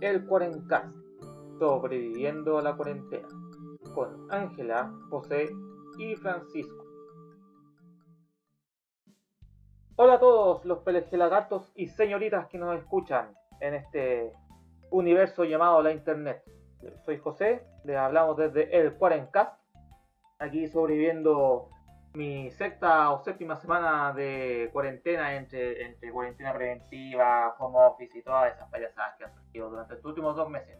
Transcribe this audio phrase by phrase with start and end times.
[0.00, 0.96] El Cuarencast,
[1.58, 3.28] sobreviviendo a la cuarentena,
[3.94, 5.50] con Ángela, José
[5.98, 6.86] y Francisco.
[9.96, 14.32] Hola a todos los pelejelagartos y señoritas que nos escuchan en este
[14.90, 16.42] universo llamado la Internet.
[17.04, 19.60] Soy José, les hablamos desde el Cuarencast,
[20.38, 21.68] aquí sobreviviendo
[22.14, 28.54] mi sexta o séptima semana de cuarentena entre, entre cuarentena preventiva, home office y todas
[28.54, 30.78] esas payasadas que han durante estos últimos dos meses.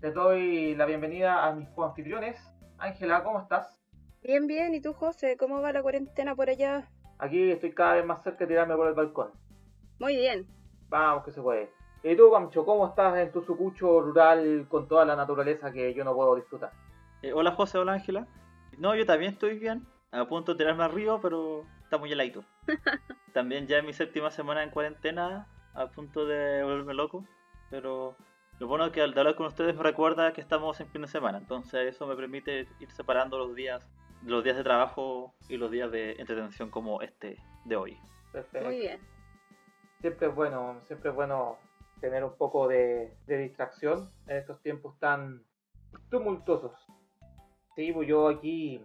[0.00, 2.36] Te doy la bienvenida a mis coanfitriones.
[2.78, 3.80] Ángela, ¿cómo estás?
[4.22, 4.74] Bien, bien.
[4.74, 5.36] ¿Y tú, José?
[5.36, 6.90] ¿Cómo va la cuarentena por allá?
[7.18, 9.30] Aquí estoy cada vez más cerca de tirarme por el balcón.
[9.98, 10.46] Muy bien.
[10.88, 11.70] Vamos, que se puede.
[12.02, 16.04] ¿Y tú, Pancho, cómo estás en tu sucucho rural con toda la naturaleza que yo
[16.04, 16.72] no puedo disfrutar?
[17.22, 17.78] Eh, hola, José.
[17.78, 18.26] Hola, Ángela.
[18.76, 22.44] No, yo también estoy bien a punto de tirarme arriba, pero está muy heladito.
[23.32, 27.24] También ya en mi séptima semana en cuarentena, a punto de volverme loco,
[27.74, 28.14] pero
[28.60, 31.08] lo bueno es que al hablar con ustedes me recuerda que estamos en fin de
[31.08, 33.82] semana, entonces eso me permite ir separando los días,
[34.22, 37.98] los días de trabajo y los días de entretención como este de hoy.
[38.30, 38.68] Perfecto.
[38.68, 39.00] Muy bien.
[40.00, 41.58] Siempre es bueno, siempre es bueno
[42.00, 45.42] tener un poco de, de distracción en estos tiempos tan
[46.08, 46.86] tumultuosos.
[47.74, 48.80] Sí, pues yo aquí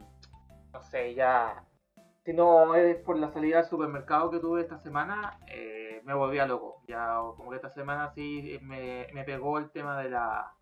[0.73, 1.64] no sé, ya.
[2.30, 6.45] Si no es por la salida al supermercado que tuve esta semana, eh, me volvía
[6.45, 6.83] loco.
[6.88, 10.53] Ya, como que esta semana sí me, me pegó el tema de la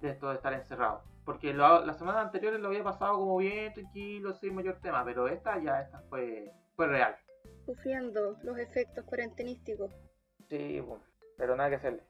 [0.00, 1.02] de esto de estar encerrado.
[1.26, 5.28] Porque lo, las semanas anteriores lo había pasado como bien tranquilo, sin mayor tema, pero
[5.28, 7.14] esta ya, esta fue, fue real.
[7.66, 9.90] Sufriendo los efectos cuarentenísticos.
[10.48, 11.04] Sí, bueno,
[11.36, 12.02] pero nada que hacerle.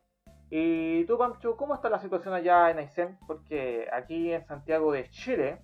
[0.50, 3.18] Y tú, Pancho, ¿cómo está la situación allá en Aysén?
[3.26, 5.62] Porque aquí en Santiago de Chile,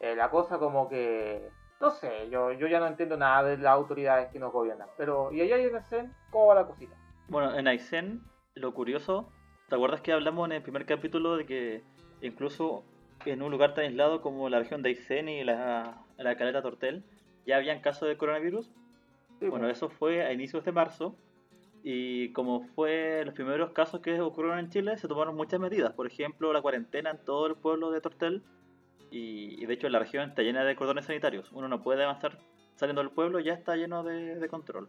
[0.00, 1.48] eh, la cosa como que,
[1.80, 4.88] no sé, yo, yo ya no entiendo nada de las autoridades que nos gobiernan.
[4.96, 6.96] Pero, ¿y allá en Aysén cómo va la cosita?
[7.28, 8.22] Bueno, en Aysén,
[8.54, 9.28] lo curioso,
[9.68, 11.82] ¿te acuerdas que hablamos en el primer capítulo de que
[12.22, 12.84] incluso
[13.24, 17.04] en un lugar tan aislado como la región de Aysén y la, la caleta Tortel,
[17.46, 18.70] ya habían casos de coronavirus?
[19.38, 21.14] Sí, Bueno, eso fue a inicios de marzo
[21.82, 25.92] y como fue los primeros casos que ocurrieron en Chile, se tomaron muchas medidas.
[25.92, 28.42] Por ejemplo, la cuarentena en todo el pueblo de Tortel
[29.10, 31.50] y, y de hecho la región está llena de cordones sanitarios.
[31.52, 32.38] Uno no puede avanzar
[32.74, 34.88] saliendo del pueblo, ya está lleno de, de control.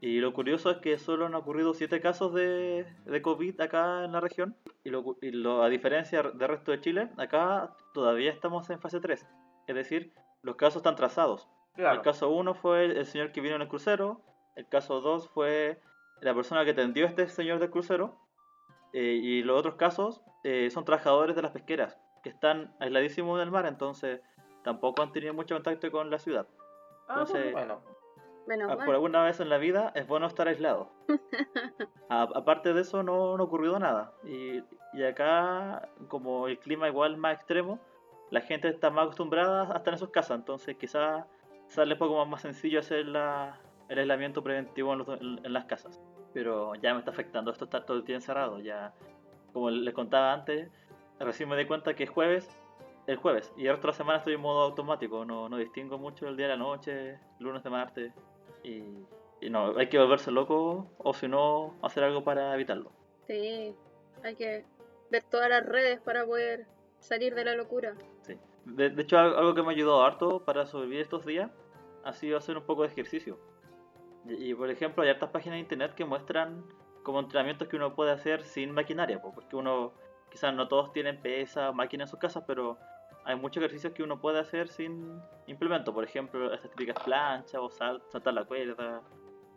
[0.00, 4.12] Y lo curioso es que solo han ocurrido 7 casos de, de COVID acá en
[4.12, 4.54] la región.
[4.84, 9.00] Y, lo, y lo- a diferencia del resto de Chile, acá todavía estamos en fase
[9.00, 9.26] 3.
[9.66, 11.48] Es decir, los casos están trazados.
[11.74, 11.96] claro.
[11.96, 14.20] El caso 1 fue el señor que vino en el crucero.
[14.54, 15.80] El caso 2 fue
[16.20, 18.16] la persona que atendió a este señor del crucero.
[18.92, 23.50] eh, y los otros casos eh, son trabajadores de las pesqueras, que están aisladísimos del
[23.50, 24.20] mar, entonces
[24.64, 26.46] tampoco han tenido mucho contacto con la ciudad.
[27.08, 27.80] Ah, entonces- bueno,
[28.70, 28.86] Ah, mal.
[28.86, 30.90] Por alguna vez en la vida es bueno estar aislado.
[32.08, 34.12] A- aparte de eso, no, no ha ocurrido nada.
[34.24, 34.62] Y,
[34.94, 37.78] y acá, como el clima igual más extremo,
[38.30, 41.26] la gente está más acostumbrada a estar en sus casas, entonces quizás
[41.66, 43.58] sale un poco más, más sencillo hacer la-
[43.90, 46.00] el aislamiento preventivo en, los- en- en las casas.
[46.32, 48.60] Pero ya me está afectando esto estar todo el día encerrado.
[48.60, 48.94] Ya,
[49.52, 50.70] como les contaba antes,
[51.20, 52.48] recién me di cuenta que es jueves,
[53.06, 56.46] el jueves, y la semana estoy en modo automático, no, no distingo mucho el día
[56.46, 58.12] de la noche, lunes de martes,
[58.62, 58.82] y,
[59.40, 62.92] y no, hay que volverse loco o si no, hacer algo para evitarlo.
[63.26, 63.74] Sí.
[64.24, 64.64] Hay que
[65.10, 66.66] ver todas las redes para poder
[66.98, 67.94] salir de la locura.
[68.22, 68.36] Sí.
[68.64, 71.50] De, de hecho, al- algo que me ha ayudado harto para sobrevivir estos días
[72.04, 73.38] ha sido hacer un poco de ejercicio.
[74.26, 76.64] Y, y, por ejemplo, hay hartas páginas de internet que muestran
[77.04, 79.92] como entrenamientos que uno puede hacer sin maquinaria, po, porque uno,
[80.30, 82.78] quizás no todos tienen pesa, máquina en sus casas, pero
[83.24, 85.92] hay muchos ejercicios que uno puede hacer sin implemento.
[85.92, 89.02] Por ejemplo, estas típicas planchas o sal- saltar la cuerda,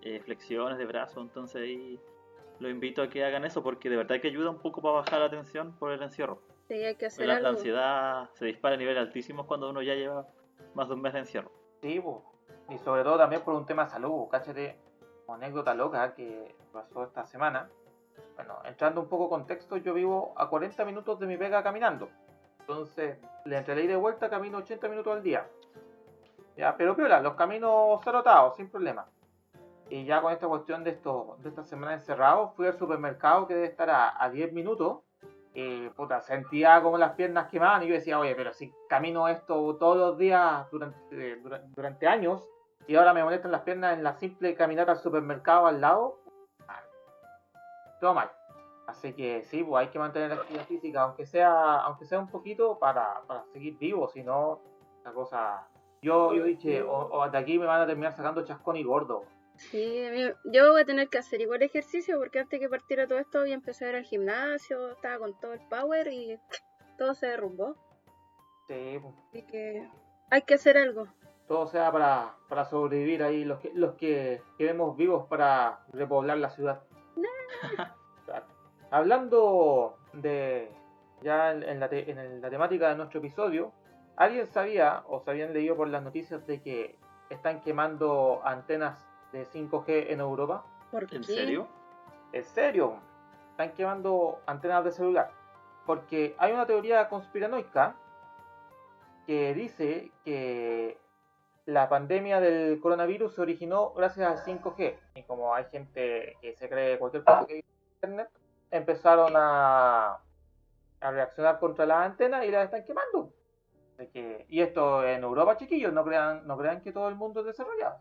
[0.01, 1.21] eh, flexiones de brazo.
[1.21, 1.99] Entonces ahí
[2.59, 5.19] lo invito a que hagan eso porque de verdad que ayuda un poco para bajar
[5.19, 6.41] la tensión por el encierro.
[6.67, 10.27] Sí, hay que hacer La, ansiedad se dispara a niveles altísimos cuando uno ya lleva
[10.73, 11.51] más de un mes de encierro.
[11.81, 12.01] sí,
[12.69, 14.27] y sobre todo también por un tema de salud.
[14.29, 14.79] Cáchate,
[15.27, 17.69] anécdota loca que pasó esta semana.
[18.35, 22.09] Bueno, entrando un poco en contexto, yo vivo a 40 minutos de mi pega caminando.
[22.61, 25.47] Entonces, le entre y de vuelta camino 80 minutos al día.
[26.77, 29.07] Pero piola, los caminos cerotados, sin problema.
[29.89, 33.55] Y ya con esta cuestión de esto, de esta semana encerrado, fui al supermercado que
[33.55, 34.99] debe estar a, a 10 minutos.
[35.53, 39.75] Y puta, sentía como las piernas quemaban y yo decía, oye, pero si camino esto
[39.75, 42.47] todos los días durante, dura- durante años
[42.87, 46.20] y ahora me molestan las piernas en la simple caminata al supermercado al lado.
[48.01, 48.29] Todo mal.
[48.87, 52.27] Así que sí, pues hay que mantener la actividad física, aunque sea, aunque sea un
[52.29, 54.59] poquito para, para seguir vivo, si no,
[55.05, 55.67] la cosa...
[56.01, 59.23] Yo, yo dije, o, o de aquí me van a terminar sacando chascón y gordo.
[59.55, 60.03] Sí,
[60.45, 63.47] yo voy a tener que hacer igual ejercicio porque antes que partiera todo esto a
[63.47, 66.39] empezar a ir al gimnasio, estaba con todo el power y
[66.97, 67.75] todo se derrumbó.
[68.67, 69.87] Sí, pues, Así que
[70.31, 71.07] hay que hacer algo.
[71.47, 76.49] todo sea para, para sobrevivir ahí, los que, los que quedemos vivos para repoblar la
[76.49, 76.81] ciudad.
[78.91, 80.71] Hablando de
[81.21, 83.71] ya en, en la te- en el- la temática de nuestro episodio,
[84.17, 86.97] ¿alguien sabía o se habían leído por las noticias de que
[87.29, 90.65] están quemando antenas de 5G en Europa?
[90.91, 91.67] ¿Por ¿En serio?
[92.33, 92.95] En serio,
[93.51, 95.31] están quemando antenas de celular.
[95.85, 97.95] Porque hay una teoría conspiranoica
[99.25, 100.97] que dice que
[101.65, 104.95] la pandemia del coronavirus se originó gracias al 5G.
[105.15, 108.29] Y como hay gente que se cree cualquier cosa que dice en internet,
[108.71, 110.19] empezaron a,
[111.01, 113.33] a reaccionar contra las antenas y las están quemando.
[113.97, 117.41] Así que- y esto en Europa, chiquillos, no crean, no crean que todo el mundo
[117.41, 117.99] es desarrollado.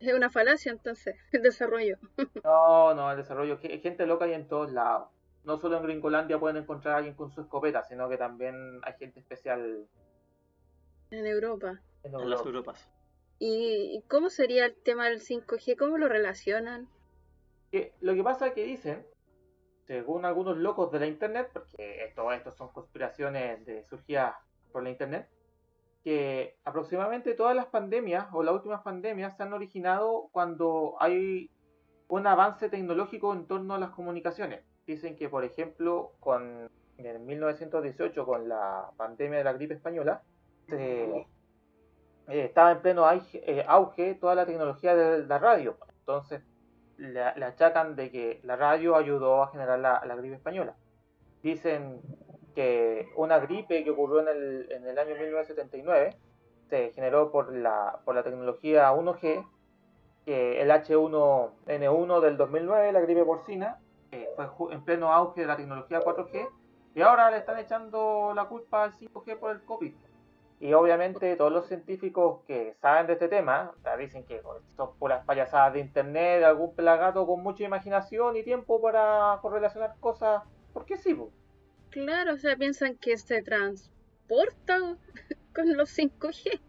[0.00, 1.96] Es una falacia entonces, el desarrollo.
[2.42, 5.08] No, no, el desarrollo, ge- gente loca hay en todos lados.
[5.44, 8.94] No solo en Gringolandia pueden encontrar a alguien con su escopeta, sino que también hay
[8.94, 9.86] gente especial
[11.18, 11.80] En Europa.
[12.02, 12.48] en En las Europa.
[12.48, 12.90] Europas.
[13.38, 15.76] ¿Y cómo sería el tema del 5G?
[15.76, 16.88] ¿Cómo lo relacionan?
[17.70, 19.06] Que lo que pasa es que dicen,
[19.86, 24.36] según algunos locos de la internet, porque todo esto son conspiraciones de surgidas
[24.72, 25.28] por la internet,
[26.02, 31.50] que aproximadamente todas las pandemias o las últimas pandemias se han originado cuando hay
[32.08, 34.62] un avance tecnológico en torno a las comunicaciones.
[34.86, 40.22] Dicen que, por ejemplo, con en 1918, con la pandemia de la gripe española,
[40.68, 41.26] eh,
[42.26, 45.76] estaba en pleno auge, eh, auge toda la tecnología de la radio.
[46.00, 46.42] Entonces,
[46.96, 50.74] le, achacan de que la radio ayudó a generar la, gripe española.
[51.42, 52.00] Dicen
[52.54, 56.16] que una gripe que ocurrió en el, en el año 1979
[56.70, 59.46] se generó por la, por la tecnología 1G,
[60.24, 63.78] que el H1N1 del 2009, la gripe porcina,
[64.36, 66.48] fue en pleno auge de la tecnología 4G,
[66.94, 69.92] y ahora le están echando la culpa al 5G por el COVID.
[70.60, 74.40] Y obviamente todos los científicos que saben de este tema dicen que
[74.76, 80.42] son puras payasadas de internet, algún pelagato con mucha imaginación y tiempo para correlacionar cosas.
[80.72, 81.30] Porque sí, po.
[81.90, 84.78] Claro, o sea, piensan que se transporta
[85.54, 86.60] con los 5G.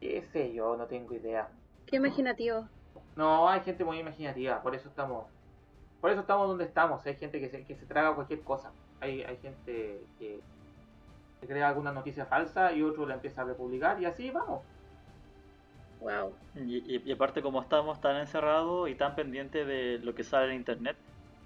[0.00, 1.48] qué sé yo, no tengo idea.
[1.86, 2.68] Qué imaginativo.
[3.16, 5.26] No, hay gente muy imaginativa, por eso estamos,
[6.00, 7.04] por eso estamos donde estamos.
[7.06, 8.72] Hay gente que se, que se traga cualquier cosa.
[9.00, 10.40] Hay, hay gente que
[11.46, 14.62] crea alguna noticia falsa y otro la empieza a republicar y así vamos.
[16.00, 16.32] Wow.
[16.54, 20.46] Y, y- y aparte como estamos tan encerrados y tan pendientes de lo que sale
[20.52, 20.96] en internet,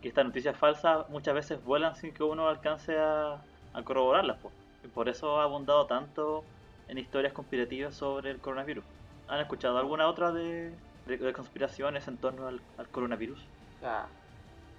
[0.00, 3.34] que estas noticias falsas muchas veces vuelan sin que uno alcance a,
[3.72, 4.38] a corroborarlas.
[4.40, 4.50] po.
[4.82, 6.44] Y por eso ha abundado tanto
[6.88, 8.84] en historias conspirativas sobre el coronavirus.
[9.28, 13.40] ¿Han escuchado alguna otra de, de- de conspiraciones en torno al, al coronavirus?
[13.80, 14.08] Sea,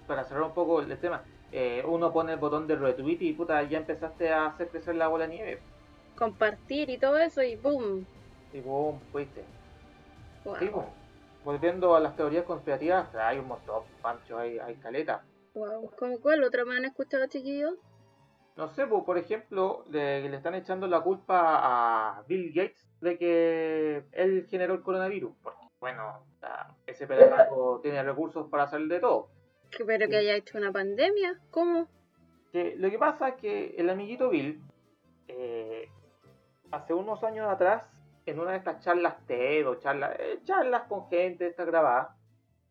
[0.05, 1.23] para cerrar un poco el tema,
[1.55, 5.07] eh, uno pone el botón de retweet y puta, ya empezaste a hacer crecer la
[5.07, 5.59] bola de nieve.
[6.17, 8.07] Compartir y todo eso y boom.
[8.51, 9.43] Y boom, fuiste.
[10.45, 10.55] Wow.
[10.57, 10.85] Sí, po.
[11.45, 15.23] Volviendo a las teorías conspirativas, hay un montón, Pancho, hay, hay caleta.
[15.53, 15.91] Wow.
[15.95, 17.75] ¿Cómo cuál otra me han escuchado, chiquillos?
[18.55, 21.59] No sé, po, por ejemplo, le, le están echando la culpa
[22.17, 25.33] a Bill Gates de que él generó el coronavirus.
[25.43, 26.25] Porque, bueno,
[26.87, 29.29] ese pedazo tiene recursos para hacer de todo.
[29.85, 31.39] Pero que haya hecho una pandemia.
[31.51, 31.87] ¿Cómo?
[32.51, 34.61] Que lo que pasa es que el amiguito Bill,
[35.27, 35.89] eh,
[36.71, 37.89] hace unos años atrás,
[38.25, 42.15] en una de estas charlas TED o charlas, eh, charlas con gente, esta grabada,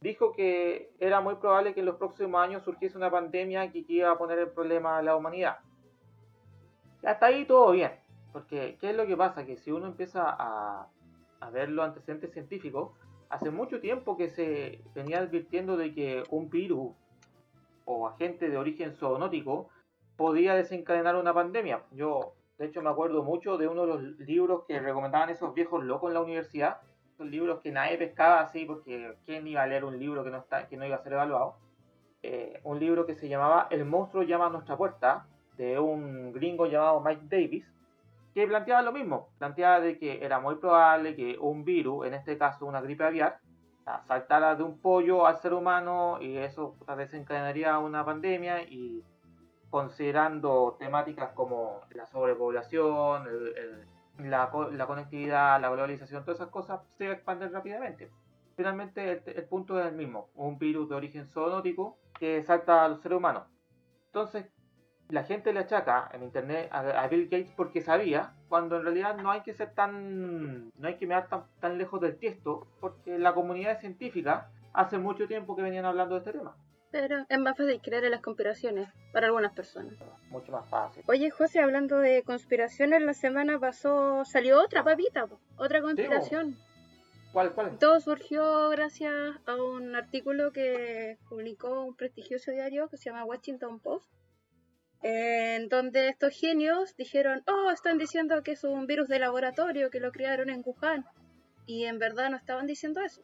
[0.00, 4.10] dijo que era muy probable que en los próximos años surgiese una pandemia que iba
[4.10, 5.58] a poner en problema a la humanidad.
[7.04, 7.92] Hasta ahí todo bien,
[8.32, 9.44] porque ¿qué es lo que pasa?
[9.44, 10.88] Que si uno empieza a,
[11.40, 12.92] a ver los antecedentes científicos,
[13.28, 16.92] hace mucho tiempo que se venía advirtiendo de que un virus
[17.84, 19.68] o agente de origen zoonótico
[20.16, 21.82] podía desencadenar una pandemia.
[21.92, 25.84] Yo, de hecho, me acuerdo mucho de uno de los libros que recomendaban esos viejos
[25.84, 26.80] locos en la universidad.
[27.14, 30.38] Esos libros que nadie pescaba así porque ¿quién iba a leer un libro que no,
[30.38, 31.56] está, que no iba a ser evaluado?
[32.22, 36.66] Eh, un libro que se llamaba El monstruo llama a nuestra puerta, de un gringo
[36.66, 37.72] llamado Mike Davis,
[38.34, 39.28] que planteaba lo mismo.
[39.38, 43.38] Planteaba de que era muy probable que un virus, en este caso una gripe aviar,
[43.82, 49.04] sea, saltara de un pollo al ser humano y eso desencadenaría una pandemia y
[49.70, 53.24] considerando temáticas como la sobrepoblación,
[54.18, 58.10] la, co- la conectividad, la globalización, todas esas cosas se expanden rápidamente.
[58.56, 63.00] Finalmente el, punto es el mismo, un virus de origen zoonótico que salta a los
[63.00, 63.44] seres humanos.
[64.06, 64.46] Entonces,
[65.12, 69.30] la gente le achaca en internet a, Bill Gates porque sabía, cuando en realidad no
[69.30, 73.34] hay que ser tan, no hay que mirar tan, tan lejos del tiesto, porque la
[73.34, 76.56] comunidad científica hace mucho tiempo que venían hablando de este tema.
[76.90, 79.92] Pero es más fácil creer en las conspiraciones para algunas personas.
[80.30, 81.04] Mucho más fácil.
[81.06, 85.26] Oye, José, hablando de conspiraciones, la semana pasó, salió otra papita,
[85.58, 86.56] otra conspiración.
[87.34, 87.78] ¿Cuál, cuál?
[87.78, 89.14] Todo surgió gracias
[89.44, 94.08] a un artículo que publicó un prestigioso diario que se llama Washington Post,
[95.02, 100.00] en donde estos genios dijeron, oh, están diciendo que es un virus de laboratorio, que
[100.00, 101.04] lo crearon en Wuhan.
[101.66, 103.22] Y en verdad no estaban diciendo eso.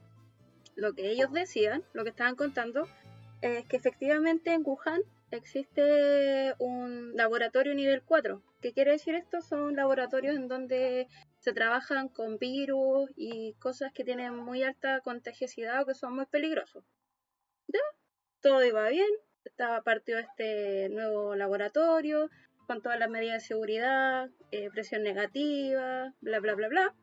[0.74, 2.88] Lo que ellos decían, lo que estaban contando,
[3.42, 8.42] es que efectivamente en Wuhan existe un laboratorio nivel 4.
[8.60, 9.40] ¿Qué quiere decir esto?
[9.40, 11.06] Son laboratorios en donde
[11.38, 16.26] se trabajan con virus y cosas que tienen muy alta contagiosidad o que son muy
[16.26, 16.84] peligrosos.
[17.68, 17.80] ¿Ya?
[18.40, 19.08] Todo iba bien,
[19.44, 22.30] estaba partido este nuevo laboratorio
[22.66, 26.94] con todas las medidas de seguridad, eh, presión negativa, bla, bla, bla, bla.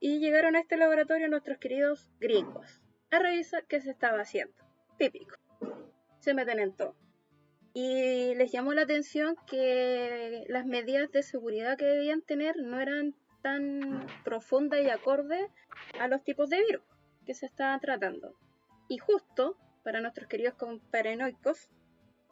[0.00, 4.54] Y llegaron a este laboratorio nuestros queridos gringos a revisar qué se estaba haciendo.
[4.96, 5.36] Típico.
[6.20, 6.94] Se meten en todo.
[7.74, 13.14] Y les llamó la atención que las medidas de seguridad que debían tener no eran
[13.42, 15.50] tan profundas y acordes
[16.00, 16.82] a los tipos de virus
[17.26, 18.34] que se estaban tratando.
[18.88, 19.56] Y justo
[19.88, 20.52] para nuestros queridos
[20.90, 21.70] paranoicos,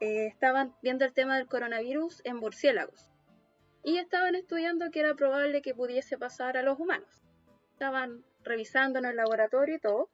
[0.00, 3.08] eh, estaban viendo el tema del coronavirus en murciélagos.
[3.82, 7.08] Y estaban estudiando que era probable que pudiese pasar a los humanos.
[7.72, 10.10] Estaban revisando en el laboratorio y todo.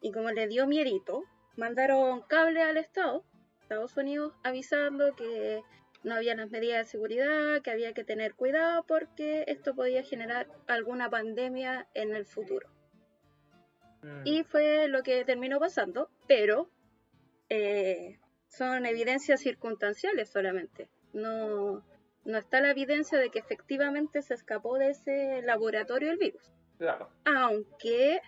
[0.00, 3.26] Y como le dio miedito, mandaron cable al Estado,
[3.60, 5.62] Estados Unidos, avisando que
[6.02, 10.48] no había las medidas de seguridad, que había que tener cuidado porque esto podía generar
[10.66, 12.79] alguna pandemia en el futuro.
[14.02, 14.22] Mm.
[14.24, 16.70] Y fue lo que terminó pasando, pero
[17.48, 20.88] eh, son evidencias circunstanciales solamente.
[21.12, 21.84] No,
[22.24, 26.52] no está la evidencia de que efectivamente se escapó de ese laboratorio el virus.
[26.78, 27.10] Claro.
[27.24, 28.20] Aunque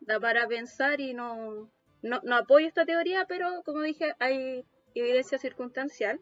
[0.00, 1.70] da para pensar y no,
[2.02, 4.64] no, no apoyo esta teoría, pero como dije, hay
[4.94, 6.20] evidencia circunstancial.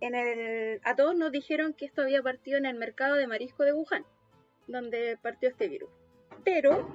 [0.00, 3.64] En el, a todos nos dijeron que esto había partido en el mercado de marisco
[3.64, 4.06] de Wuhan,
[4.66, 5.90] donde partió este virus.
[6.42, 6.88] Pero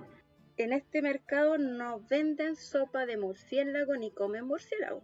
[0.58, 5.02] en este mercado no venden sopa de murciélago ni comen murciélago.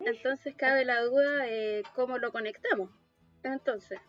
[0.00, 1.46] Entonces cabe la duda
[1.94, 2.90] cómo lo conectamos.
[3.42, 4.00] Entonces,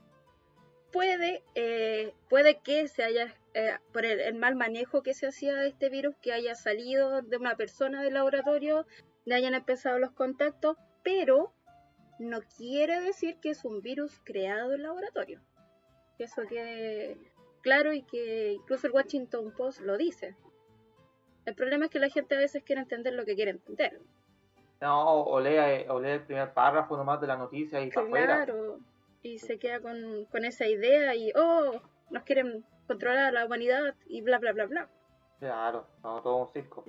[0.96, 5.68] puede, eh, puede que se haya, eh, por el, mal manejo que se hacía de
[5.68, 8.86] este virus, que haya salido de una persona del laboratorio,
[9.26, 11.54] le hayan empezado los contactos, pero
[12.18, 15.42] no quiere decir que es un virus creado en laboratorio.
[16.18, 17.18] Que eso quede
[17.66, 20.36] claro y que incluso el Washington Post lo dice.
[21.46, 24.00] El problema es que la gente a veces quiere entender lo que quiere entender.
[24.82, 28.78] No, o lee, o lee el primer párrafo nomás de la noticia y para Claro,
[29.24, 31.82] y se queda con, con, esa idea y, oh,
[32.12, 34.90] nos quieren controlar a la humanidad y bla, bla, bla, bla.
[35.40, 36.86] Claro, todo un circo.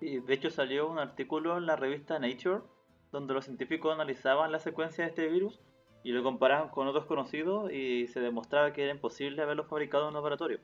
[0.00, 2.62] Y de hecho salió un artículo en la revista Nature
[3.10, 5.60] donde los científicos analizaban la secuencia de este virus
[6.06, 10.08] y lo comparaban con otros conocidos y se demostraba que era imposible haberlo fabricado en
[10.10, 10.60] un laboratorio.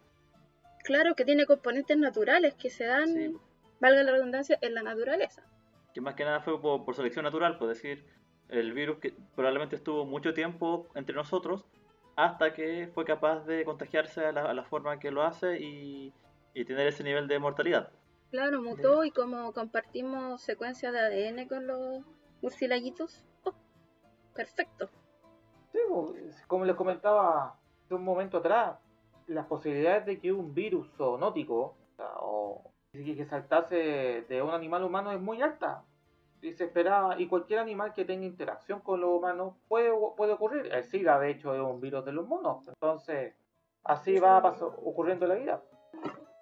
[0.84, 3.40] Claro que tiene componentes naturales que se dan,
[3.80, 5.42] valga la redundancia, en la naturaleza.
[5.92, 8.06] Que más que nada fue por, selección natural, por decir,
[8.50, 11.66] el virus que probablemente estuvo mucho tiempo entre nosotros
[12.14, 16.14] hasta que fue capaz de contagiarse a la, forma que lo hace y,
[16.54, 17.90] tener ese nivel de mortalidad.
[18.30, 22.04] Claro, mutó y como compartimos secuencias de ADN con los
[22.42, 23.54] murciélaguitos, oh,
[24.36, 24.88] perfecto.
[25.72, 25.78] Sí,
[26.46, 28.78] como les comentaba hace un momento atrás,
[29.26, 31.76] las posibilidades de que un virus zoonótico
[32.20, 32.62] o,
[32.92, 35.82] que saltase de un animal humano es muy alta.
[36.42, 40.66] Y se espera, y cualquier animal que tenga interacción con los humanos puede, puede ocurrir.
[40.72, 42.66] El SIDA, de hecho, es un virus de los monos.
[42.66, 43.34] Entonces,
[43.84, 45.62] así va ocurriendo la vida.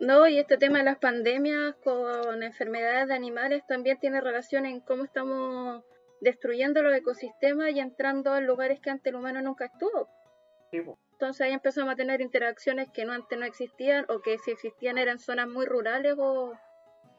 [0.01, 4.81] No, y este tema de las pandemias con enfermedades de animales también tiene relación en
[4.81, 5.85] cómo estamos
[6.21, 10.09] destruyendo los ecosistemas y entrando a lugares que antes el humano nunca estuvo.
[10.71, 14.53] Sí, entonces ahí empezamos a tener interacciones que no antes no existían o que si
[14.53, 16.55] existían eran zonas muy rurales o,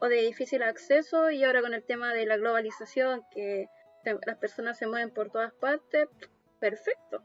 [0.00, 3.68] de difícil acceso y ahora con el tema de la globalización que
[4.04, 6.08] las personas se mueven por todas partes,
[6.58, 7.22] perfecto.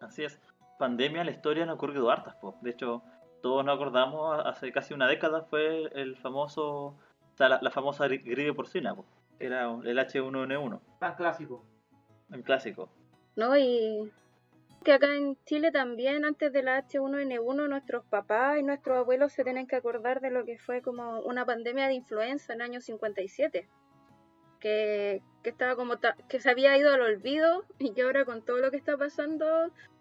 [0.00, 0.38] Así es.
[0.78, 3.02] Pandemia, la historia han ocurrido hartas, de hecho
[3.42, 6.96] todos nos acordamos, hace casi una década fue el famoso,
[7.38, 9.02] la, famosa gripe porcina, que
[9.40, 10.80] era el H1N1.
[11.00, 11.64] Tan clásico.
[12.30, 12.90] Un clásico.
[13.36, 14.12] No, y
[14.84, 19.42] que acá en Chile también antes de la H1N1 nuestros papás y nuestros abuelos se
[19.44, 22.80] tienen que acordar de lo que fue como una pandemia de influenza en el año
[22.80, 23.68] 57.
[24.60, 28.42] que, que estaba como ta- que se había ido al olvido y que ahora con
[28.42, 29.46] todo lo que está pasando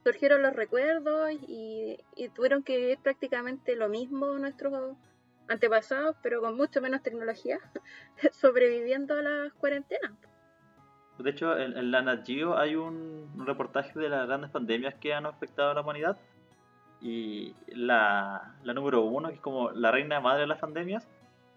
[0.04, 4.98] surgieron los recuerdos y, y tuvieron que vivir prácticamente lo mismo nuestros
[5.50, 7.60] antepasados, pero con mucho menos tecnología,
[8.32, 10.12] sobreviviendo a las cuarentenas.
[11.18, 15.14] De hecho, en, en la Nat Geo hay un, reportaje de las grandes pandemias que
[15.14, 16.18] han afectado a la humanidad.
[17.02, 21.08] Y la, la número uno, que es como la reina madre de las pandemias,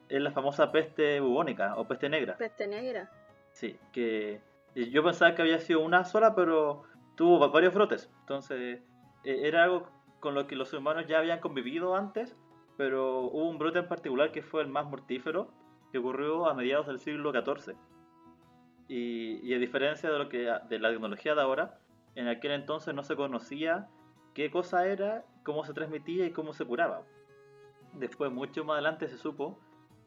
[0.08, 2.36] es la famosa peste bubónica o peste negra.
[2.36, 3.10] Peste negra.
[3.52, 4.40] Sí, que
[4.74, 6.84] y yo pensaba que había sido una sola, pero
[7.16, 8.10] tuvo va- varios brotes.
[8.20, 8.80] Entonces,
[9.24, 9.88] eh, era algo
[10.20, 12.36] con lo que los humanos ya habían convivido antes,
[12.76, 15.52] pero hubo un brote en particular que fue el más mortífero,
[15.90, 17.76] que ocurrió a mediados del siglo XIV.
[18.88, 21.78] Y, a diferencia de, lo que, de la tecnología de ahora,
[22.14, 23.88] en aquel entonces no se conocía
[24.34, 27.02] qué cosa era, cómo se transmitía y cómo se curaba.
[27.94, 29.58] Después, mucho más adelante, se supo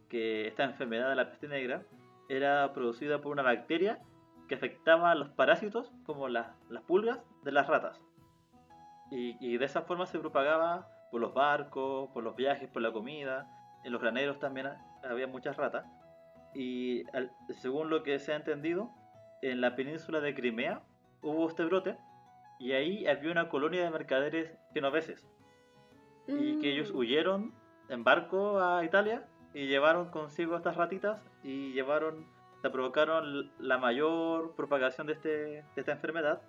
[0.09, 1.83] que esta enfermedad de la peste negra
[2.29, 3.99] era producida por una bacteria
[4.47, 7.99] que afectaba a los parásitos, como las, las pulgas, de las ratas.
[9.11, 12.91] Y, y de esa forma se propagaba por los barcos, por los viajes, por la
[12.91, 13.47] comida.
[13.85, 15.85] En los graneros también ha- había muchas ratas.
[16.53, 17.03] Y
[17.53, 18.89] según lo que se ha entendido,
[19.41, 20.81] en la península de Crimea
[21.21, 21.95] hubo este brote
[22.59, 25.25] y ahí había una colonia de mercaderes genoveses
[26.27, 26.97] y que ellos Mm.
[26.97, 27.53] huyeron
[27.87, 32.25] en barco a Italia y llevaron consigo estas ratitas y llevaron,
[32.61, 36.41] se provocaron la mayor propagación de, este, de esta enfermedad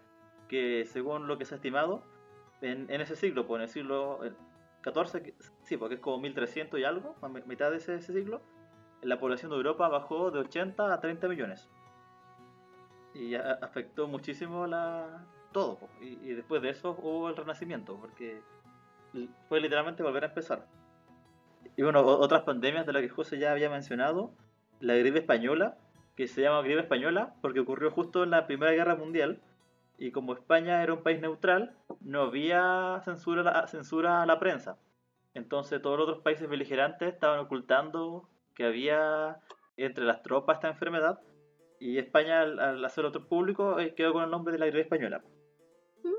[0.48, 2.02] que según lo que se ha estimado
[2.62, 4.20] en, en ese siglo, pues en el siglo
[4.86, 8.40] 14, que- sí, porque es como 1300 y algo, a mi- mitad de ese, siglo,
[9.02, 11.68] la población de Europa bajó de 80 a 30 millones.
[13.12, 15.78] Y a- afectó muchísimo la, todo.
[16.00, 18.40] Y, y después de eso hubo el renacimiento, porque
[19.48, 20.66] fue literalmente volver a empezar.
[21.76, 24.30] Y bueno, otras pandemias de las que José ya había mencionado,
[24.78, 25.76] la gripe española,
[26.14, 29.40] que se llama gripe española porque ocurrió justo en la Primera Guerra Mundial,
[29.98, 34.38] y como España era un país neutral, no había censura, a la- censura a la
[34.38, 34.78] prensa.
[35.34, 39.38] Entonces todos los otros países beligerantes estaban ocultando que había
[39.76, 41.18] entre las tropas esta enfermedad,
[41.78, 44.80] y España al, al hacerlo otro público eh, quedó con el nombre de la gripe
[44.82, 45.22] española.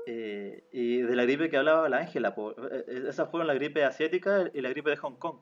[0.06, 2.34] Eh, y de la gripe que hablaba la Ángela.
[2.70, 5.40] Eh, esas fueron la gripe asiática y la gripe de Hong Kong,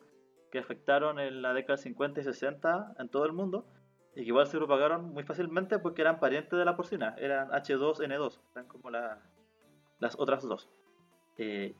[0.50, 3.66] que afectaron en la década 50 y 60 en todo el mundo,
[4.16, 8.40] y que igual se propagaron muy fácilmente porque eran parientes de la porcina, eran H2N2,
[8.54, 9.20] eran como la-
[10.00, 10.68] las otras dos.
[11.38, 11.74] Eh,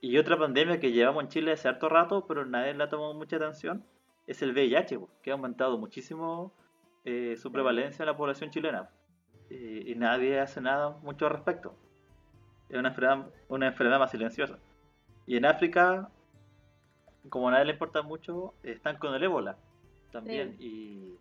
[0.00, 3.14] y otra pandemia que llevamos en Chile hace harto rato, pero nadie le ha tomado
[3.14, 3.84] mucha atención,
[4.28, 6.52] es el VIH, que ha aumentado muchísimo
[7.04, 8.90] eh, su prevalencia en la población chilena.
[9.50, 11.74] Y, y nadie hace nada mucho al respecto.
[12.68, 14.58] Es una enfermedad, una enfermedad más silenciosa.
[15.26, 16.10] Y en África,
[17.30, 19.56] como a nadie le importa mucho, están con el ébola
[20.12, 20.56] también.
[20.60, 21.14] Y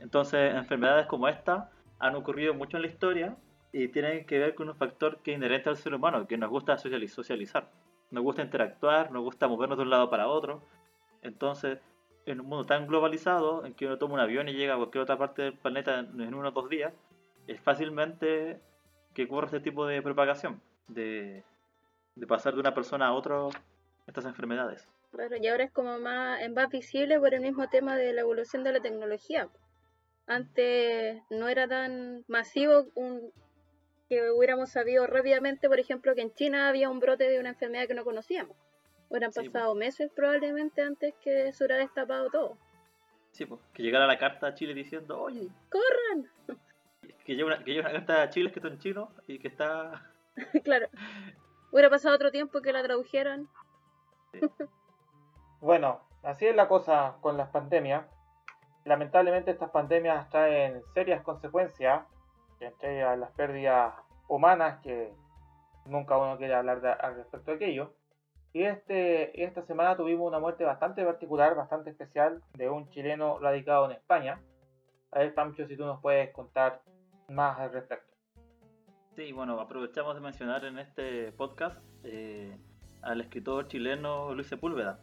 [0.00, 3.36] entonces enfermedades como esta han ocurrido mucho en la historia
[3.72, 6.50] y tienen que ver con un factor que es inherente al ser humano, que nos
[6.50, 7.70] gusta sociali- socializar.
[8.10, 10.64] Nos gusta interactuar, nos gusta movernos de un lado para otro.
[11.22, 11.78] Entonces,
[12.26, 15.02] en un mundo tan globalizado, en que uno toma un avión y llega a cualquier
[15.02, 16.92] otra parte del planeta en, unos dos días,
[17.46, 18.60] es fácilmente
[19.14, 21.44] que ocurra este tipo de propagación, de,
[22.26, 23.36] pasar de una persona a otra
[24.06, 24.88] estas enfermedades.
[25.12, 28.64] Claro, y ahora es como más, más visible por el mismo tema de la evolución
[28.64, 29.48] de la tecnología.
[30.30, 33.32] Antes no era tan masivo un,
[34.08, 37.88] que hubiéramos sabido rápidamente, por ejemplo, que en China había un brote de una enfermedad
[37.88, 38.56] que no conocíamos.
[39.08, 42.56] Hubieran Sí, pasado meses probablemente antes que se hubiera destapado todo.
[43.32, 46.30] Sí, pues, que llegara la carta a Chile diciendo, oye, ¡Corran!
[47.24, 50.12] que lleva una, que lleva una carta a Chile escrita en chino y que está...
[50.62, 50.88] claro.
[51.72, 53.48] Hubiera pasado otro tiempo que la tradujeran.
[55.60, 58.06] Bueno, así es la cosa con las pandemias.
[58.84, 62.02] Lamentablemente estas pandemias traen serias consecuencias,
[62.60, 63.94] entre ellas las pérdidas
[64.28, 65.12] humanas, que
[65.86, 67.94] nunca uno quiere hablar de- al respecto de aquello.
[68.52, 73.84] Y este, esta semana tuvimos una muerte bastante particular, bastante especial, de un chileno radicado
[73.86, 74.40] en España.
[75.12, 76.82] A ver, Pancho, si tú nos puedes contar
[77.28, 78.10] más al respecto.
[79.14, 82.56] Sí, bueno, aprovechamos de mencionar en este podcast eh,
[83.02, 85.00] al escritor chileno Luis Sepúlveda,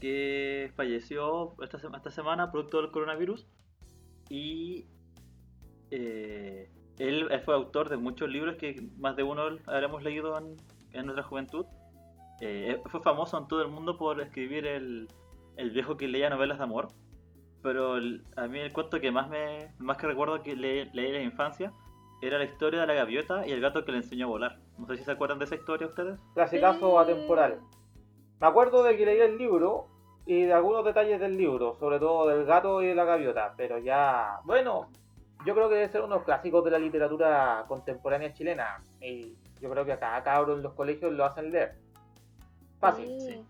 [0.00, 3.46] que falleció esta, esta semana producto del coronavirus
[4.30, 4.86] y
[5.90, 10.56] eh, él, él fue autor de muchos libros que más de uno habremos leído en,
[10.92, 11.66] en nuestra juventud.
[12.40, 15.08] Eh, fue famoso en todo el mundo por escribir el,
[15.56, 16.88] el viejo que leía novelas de amor,
[17.62, 21.06] pero el- a mí el cuento que más me más que recuerdo que le- leí
[21.06, 21.72] en la infancia
[22.22, 24.58] era la historia de la gaviota y el gato que le enseñó a volar.
[24.76, 26.18] No sé si se acuerdan de esa historia ustedes.
[26.34, 27.10] Clasicazo Sí.
[27.12, 27.60] atemporal.
[28.40, 29.86] Me acuerdo de que leí el libro
[30.26, 33.78] y de algunos detalles del libro, sobre todo del gato y de la gaviota, pero
[33.78, 34.90] ya, bueno,
[35.46, 39.84] yo creo que debe ser unos clásicos de la literatura contemporánea chilena y yo creo
[39.84, 41.74] que a cada cabro en los colegios lo hacen leer.
[42.78, 43.08] Fácil.
[43.20, 43.28] Sí.
[43.32, 43.44] sí.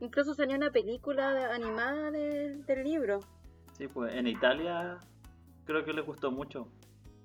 [0.00, 3.20] Incluso salió una película animada de- del libro.
[3.72, 4.98] Sí, pues en Italia
[5.64, 6.66] creo que les gustó mucho.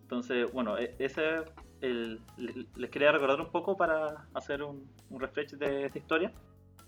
[0.03, 1.43] Entonces, bueno, e- ese
[1.81, 6.31] el, le- les quería recordar un poco para hacer un, un refresh de esta historia.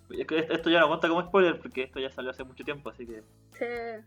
[0.10, 2.90] Es que esto- ya no cuenta como spoiler porque esto ya salió hace mucho tiempo,
[2.90, 4.04] así que Se...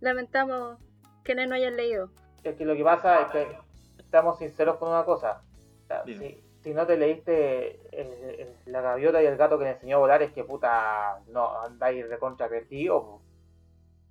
[0.00, 0.78] Lamentamos
[1.24, 2.10] que no hayan leído.
[2.42, 3.58] Es que lo que pasa es que
[3.98, 5.42] estamos sinceros con una cosa.
[5.84, 6.18] O sea, Dime.
[6.28, 9.96] si, si no te leíste el- el- la gaviota y el gato que le enseñó
[9.96, 13.20] a volar, es que puta, no, andáis de contra perdido.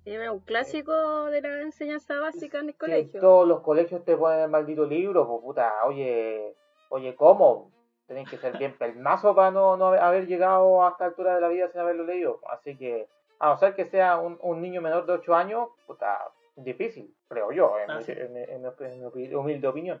[0.04, 3.20] Era un clásico de la enseñanza básica en el colegio.
[3.20, 6.54] todos los colegios te ponen el maldito libro, pues puta, oye,
[6.90, 7.70] oye, ¿cómo?
[8.06, 11.48] Tenéis que ser bien pelmazo para no, no haber llegado a esta altura de la
[11.48, 12.40] vida sin haberlo leído.
[12.50, 16.18] Así que, a no ser que sea un, un niño menor de 8 años, puta,
[16.56, 18.12] difícil, creo yo, en, Ah, mi- sí.
[18.12, 20.00] en mi- en mi- en mi humilde opinión.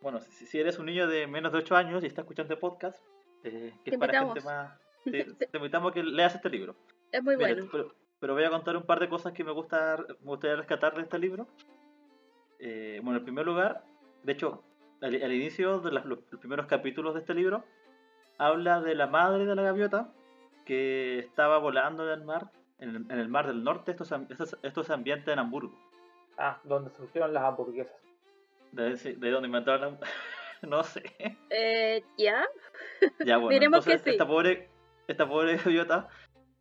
[0.00, 2.60] bueno, si, si eres un niño de menos de 8 años y estás escuchando el
[2.60, 2.98] podcast,
[3.44, 4.34] eh, que Te es para invitamos.
[4.34, 4.80] gente más...
[5.04, 6.76] Te, te invitamos a que leas este libro.
[7.10, 7.68] Es muy Mira, bueno.
[7.72, 10.94] pero, pero voy a contar un par de cosas que me, gusta, me gustaría rescatar
[10.94, 11.46] de este libro.
[12.58, 13.82] Eh, bueno, en primer lugar,
[14.22, 14.62] de hecho,
[15.02, 17.64] al, al inicio de las- los, los primeros capítulos de este libro,
[18.38, 20.12] habla de la madre de la gaviota
[20.64, 24.26] que estaba volando en el mar, en el, en el mar del norte, estos, am-
[24.30, 25.76] estos, estos ambientes en Hamburgo,
[26.38, 27.94] Ah, donde surgieron las hamburguesas.
[28.72, 29.98] de, donde inventaron,
[30.62, 31.02] no sé.
[31.50, 32.44] Eh, ¿Ya?
[33.24, 34.10] Ya bueno, Diremos que entonces sí.
[34.10, 34.70] esta pobre,
[35.08, 36.08] esta pobre gaviota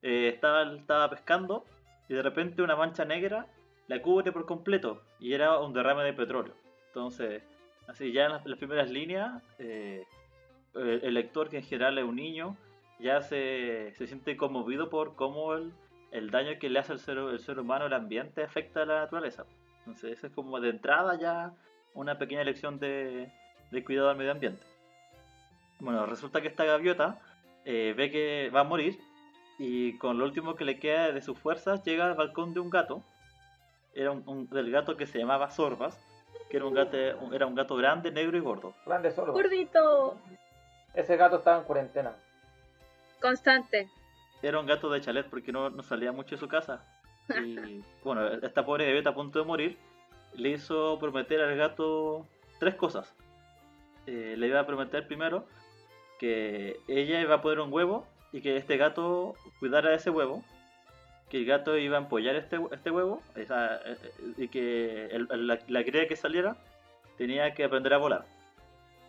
[0.02, 1.66] eh, estaba, estaba pescando
[2.10, 3.48] y de repente una mancha negra
[3.88, 6.54] la cubre por completo y era un derrame de petróleo.
[6.88, 7.44] Entonces,
[7.92, 10.04] así ya en las, primeras líneas, eh,
[10.76, 12.56] el, el lector, que en general es un niño,
[13.00, 15.72] ya se, se siente conmovido por cómo el,
[16.12, 19.00] el daño que le hace el ser, el ser humano al ambiente afecta a la
[19.02, 19.46] naturaleza.
[19.80, 21.54] Entonces, eso es como de entrada ya
[21.94, 23.32] una pequeña lección de,
[23.72, 24.64] de cuidado al medio ambiente.
[25.80, 27.20] Bueno, resulta que esta gaviota
[27.66, 29.00] eh, ve que va a morir
[29.58, 32.70] y con lo último que le queda de sus fuerzas llega al balcón de un
[32.70, 33.04] gato.
[33.94, 36.00] Era un, un- del gato que se llamaba Sorbas,
[36.52, 38.74] que era un gato, era un gato grande, negro y gordo.
[38.86, 39.32] Grande sordo.
[39.32, 40.20] Gordito.
[40.94, 42.14] Ese gato estaba en cuarentena.
[43.22, 43.88] Constante.
[44.42, 46.84] Era un gato de chalet porque no, no salía mucho de su casa.
[47.30, 49.78] Y bueno, esta pobre gaviota a punto de morir
[50.34, 52.28] le hizo prometer al gato
[52.60, 53.16] tres cosas.
[54.06, 55.46] Eh, le iba a prometer primero
[56.20, 60.44] que ella iba a poner un huevo y que este gato cuidara de ese huevo.
[61.32, 63.96] Que el gato iba a empollar este, este huevo eh, eh,
[64.38, 66.58] y que la, cría que saliera
[67.18, 68.26] tenía que aprender a volar.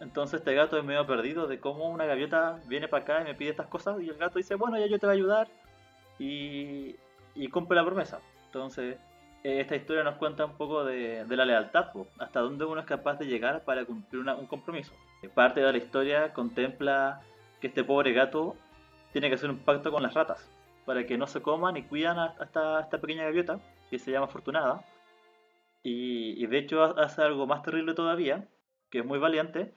[0.01, 3.35] Entonces este gato es medio perdido de cómo una gaviota viene para acá y me
[3.35, 5.49] pide estas cosas y el gato dice, bueno, ya yo te voy a ayudar
[6.21, 6.95] y,
[7.51, 8.21] cumple la promesa.
[8.47, 8.99] Entonces
[9.43, 11.89] eh, esta historia nos cuenta un poco de, la lealtad,
[12.21, 14.93] hasta dónde uno es capaz de llegar para cumplir un compromiso.
[15.35, 17.21] Parte de la historia contempla
[17.61, 18.55] que este pobre gato
[19.11, 20.49] tiene que hacer un pacto con las ratas
[20.87, 23.99] para que no se coman y cuidan a, a esta, a esta pequeña gaviota que
[23.99, 24.85] se llama Afortunada.
[25.83, 28.49] Y, y de hecho ha- hace algo más terrible todavía,
[28.91, 29.75] que es muy valiente,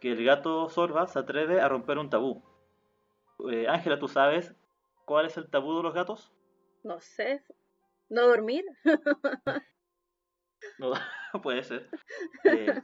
[0.00, 2.42] que el gato Sorba se atreve a romper un tabú.
[3.50, 4.54] Eh, Ángela, ¿tú sabes
[5.04, 6.32] cuál es el tabú de los gatos?
[6.84, 7.42] No sé.
[8.08, 8.64] ¿No dormir?
[10.78, 10.92] No,
[11.42, 11.88] puede ser.
[12.44, 12.80] Eh,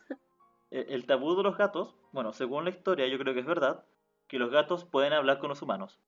[0.71, 3.85] el el tabú de los gatos, bueno, según la historia, yo creo que es verdad,
[4.29, 6.01] que los gatos pueden hablar con los humanos.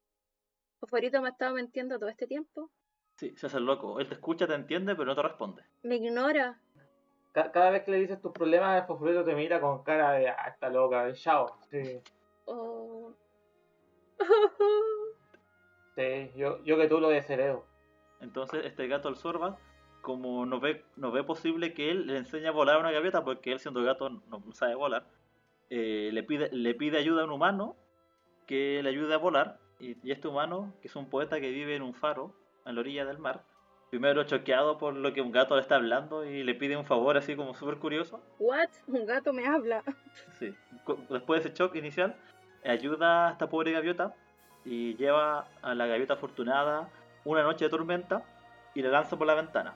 [0.81, 2.71] Favorito me ha estado mintiendo todo este tiempo.
[3.17, 3.99] Sí, se hace el loco.
[3.99, 5.63] Él te escucha, te entiende, pero no te responde.
[5.83, 6.61] Me ignora.
[7.33, 10.29] Ca- cada vez que le dices tus problemas, el fosforito te mira con cara de,
[10.29, 11.59] ah, está loca, chao.
[11.71, 12.01] Sí,
[12.49, 13.13] Oh.
[15.97, 17.65] sí, yo, yo que tú lo desheredo.
[18.21, 19.59] Entonces, este gato, el Sorba,
[20.03, 23.25] como no ve, no ve posible que él le enseñe a volar a una gaviota,
[23.25, 25.07] porque él siendo gato no no sabe volar,
[25.71, 27.77] eh, le, pide, le pide ayuda a un humano
[28.47, 29.59] que le ayude a volar.
[29.79, 32.33] Y, y este humano, que es un poeta que vive en un faro,
[32.65, 33.43] en la orilla del mar,
[33.91, 37.17] primero choqueado por lo que un gato le está hablando y le pide un favor
[37.17, 38.21] así como súper curioso.
[38.39, 38.69] ¿What?
[38.89, 39.83] Un gato me habla.
[40.39, 40.55] Sí.
[41.11, 42.17] Después de ese shock inicial,
[42.65, 44.15] ayuda a esta pobre gaviota
[44.65, 46.89] y lleva a la gaviota afortunada
[47.25, 48.23] una noche de tormenta
[48.75, 49.75] y la lanza por la ventana.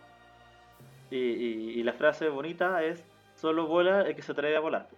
[1.10, 4.88] Y, y- y la frase bonita es, solo vuela el que se atreve a volar.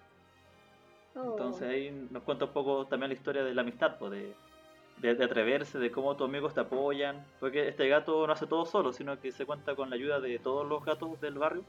[1.15, 1.33] Oh.
[1.33, 4.35] Entonces ahí nos cuenta un poco también la historia de la amistad, pues, de,
[4.99, 7.25] de, de atreverse, de cómo tus amigos te apoyan.
[7.41, 10.39] Porque este gato no hace todo solo, sino que se cuenta con la ayuda de
[10.39, 11.65] todos los gatos del barrio.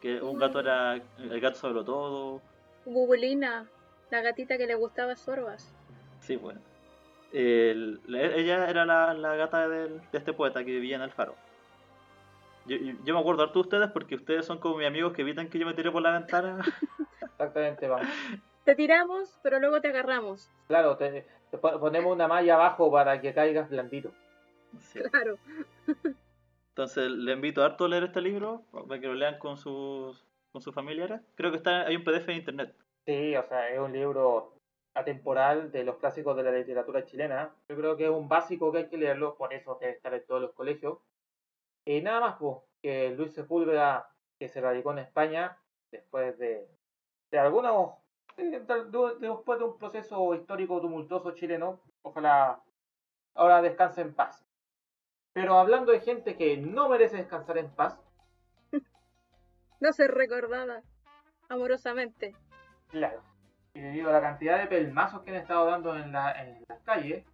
[0.00, 2.40] Que un gato era el gato sobre todo.
[2.84, 3.66] Bubulina,
[4.10, 5.72] la gatita que le gustaba sorbas.
[6.20, 6.60] Sí, bueno.
[7.32, 11.10] el- la- ella era la, la gata del- de este poeta que vivía en el
[11.10, 11.34] faro.
[12.66, 15.48] Yo, yo- me acuerdo harto de ustedes porque ustedes son como mis amigos que evitan
[15.48, 16.58] que yo me tire por la ventana.
[17.22, 18.06] Exactamente, vamos.
[18.64, 20.48] Te tiramos, pero luego te agarramos.
[20.68, 21.26] Claro, te,
[21.60, 24.12] ponemos una malla abajo para que caigas blandito.
[24.80, 25.00] Sí.
[25.00, 25.38] Claro.
[26.70, 30.60] Entonces le invito harto a leer este libro para que lo lean con sus, con
[30.60, 31.20] sus familiares.
[31.36, 32.74] Creo que está hay un PDF en internet.
[33.06, 34.54] Sí, o sea, es un libro
[34.94, 37.54] atemporal de los clásicos de la literatura chilena.
[37.68, 40.24] Yo creo que es un básico que hay que leerlo, por eso debe estar en
[40.26, 40.98] todos los colegios.
[41.84, 45.58] Y nada más, pues, que Luis Sepúlveda, que se radicó en España
[45.90, 46.66] después de,
[47.30, 47.94] de algunos,
[48.36, 52.60] después de un proceso histórico tumultuoso chileno, ojalá
[53.34, 54.44] ahora descanse en paz.
[55.32, 58.00] Pero hablando de gente que no merece descansar en paz,
[59.80, 60.82] No ser recordada
[61.48, 62.34] amorosamente.
[62.88, 63.20] Claro.
[63.74, 66.80] Y debido a la cantidad de pelmazos que han estado dando en, la- en las
[66.82, 67.24] calles,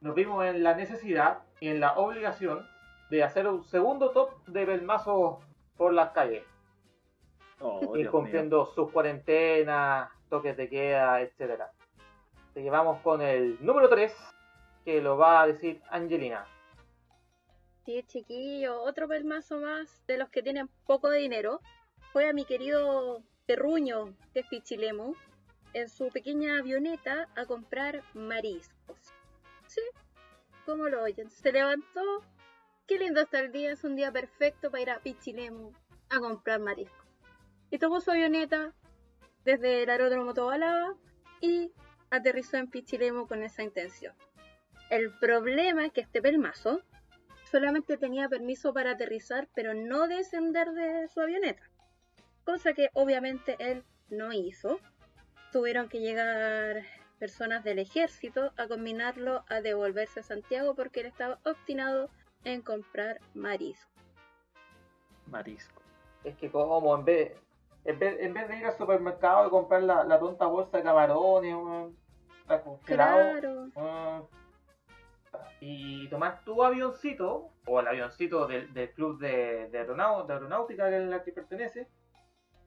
[0.00, 2.66] nos vimos en la necesidad y en la obligación
[3.10, 5.38] de hacer un segundo top de pelmazos
[5.76, 6.44] por las calles.
[7.60, 8.10] Oh, ir Dios mío.
[8.10, 11.70] cumpliendo sus cuarentenas, toques de queda, etcétera.
[12.54, 14.12] Te llevamos con el número 3,
[14.84, 16.46] que lo va a decir Angelina.
[17.84, 21.60] Sí, chiquillo, otro pelmazo más de los que tienen poco dinero
[22.12, 25.14] fue a mi querido Terruño, que es Pichilemu,
[25.72, 29.14] en su pequeña avioneta a comprar mariscos.
[29.66, 29.82] Sí,
[30.64, 31.30] como lo oyen.
[31.30, 32.24] Se levantó,
[32.86, 35.72] qué lindo está el día, es un día perfecto para ir a Pichilemu
[36.10, 37.05] a comprar mariscos.
[37.76, 38.72] Y tomó su avioneta
[39.44, 40.94] desde el aeródromo Tobalaba
[41.42, 41.70] y
[42.08, 44.14] aterrizó en Pichilemu con esa intención.
[44.88, 46.80] El problema es que este pelmazo
[47.50, 51.68] solamente tenía permiso para aterrizar, pero no descender de su avioneta.
[52.46, 54.80] Cosa que obviamente él no hizo.
[55.52, 56.82] Tuvieron que llegar
[57.18, 62.08] personas del ejército a combinarlo a devolverse a Santiago porque él estaba obstinado
[62.42, 63.90] en comprar marisco.
[65.26, 65.82] Marisco.
[66.24, 67.45] Es que como en vez,
[67.86, 70.82] en vez, en vez de ir al supermercado y comprar la, la tonta bolsa de
[70.82, 71.96] camarones, weón,
[72.42, 73.40] está congelado,
[73.72, 74.28] Claro,
[75.60, 80.88] y tomar tu avioncito, o el avioncito del, del club de, de, aeronau- de aeronáutica
[80.88, 81.88] que es la que pertenece,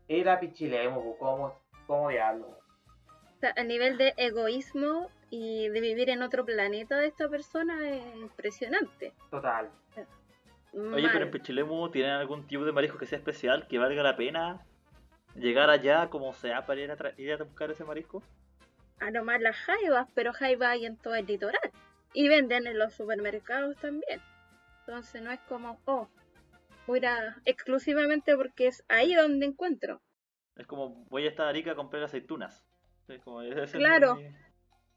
[0.07, 1.53] era Pichilemo, pues, como,
[1.87, 2.47] como diablo.
[2.47, 7.87] o sea, a nivel de egoísmo y de vivir en otro planeta de esta persona
[7.89, 9.13] es impresionante.
[9.29, 9.69] Total.
[10.73, 14.15] Oye, pero en Pichilemu tienen algún tipo de marisco que sea especial, que valga la
[14.15, 14.65] pena
[15.35, 18.21] llegar allá como sea para ir a, ir a buscar ese marisco.
[18.99, 21.71] a nomás las jaivas, pero jaivas hay en todo el litoral.
[22.13, 24.19] Y venden en los supermercados también.
[24.81, 26.07] Entonces no es como, oh,
[26.87, 30.01] voy a exclusivamente porque es ahí donde encuentro.
[30.55, 32.65] Es como voy a estar Arica a comprar aceitunas.
[33.07, 34.15] Es como, ese es Claro.
[34.15, 34.27] mi-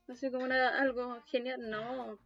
[0.08, 1.70] Así como una- algo genial.
[1.70, 2.18] No.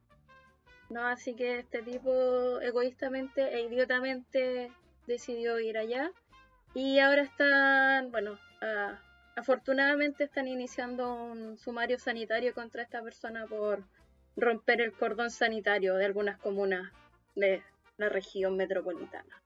[0.88, 4.70] No, así que este tipo egoístamente e idiotamente
[5.06, 6.10] decidió ir allá.
[6.76, 8.98] Y ahora están, bueno, ah,
[9.34, 13.82] afortunadamente están iniciando un sumario sanitario contra esta persona por
[14.36, 16.92] romper el cordón sanitario de algunas comunas
[17.34, 17.62] de
[17.96, 19.42] la región metropolitana.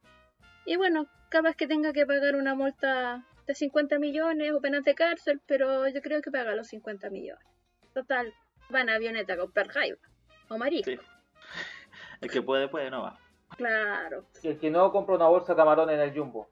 [0.66, 4.96] Y bueno, capaz que tenga que pagar una multa de 50 millones o penas de
[4.96, 7.46] cárcel, pero yo creo que paga los 50 millones.
[7.94, 8.34] Total,
[8.70, 10.00] van a avioneta a comprar jaiba
[10.48, 10.90] o marisco.
[10.90, 10.98] Sí.
[12.22, 13.20] El que puede, puede, no va.
[13.56, 16.48] Claro, Y el que no compra una bolsa de camarones en el jumbo.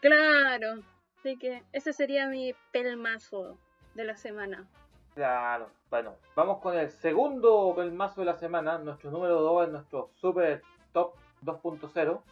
[0.00, 0.82] Claro.
[1.18, 3.58] Así que ese sería mi pelmazo
[3.94, 4.68] de la semana.
[5.14, 5.70] Claro.
[5.90, 8.78] Bueno, vamos con el segundo pelmazo de la semana.
[8.78, 12.22] Nuestro número 2 es nuestro super top 2.0.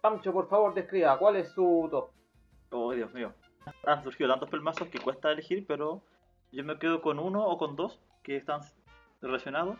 [0.00, 2.10] Pancho, por favor, describa cuál es su top.
[2.70, 3.32] Oh, Dios mío.
[3.86, 6.02] Han surgido tantos pelmazos que cuesta elegir, pero
[6.50, 8.60] yo me quedo con uno o con dos que están
[9.20, 9.78] relacionados.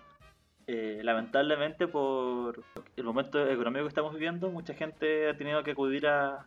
[0.68, 2.62] Eh, lamentablemente, por
[2.96, 6.46] el momento económico que estamos viviendo, mucha gente ha tenido que acudir a,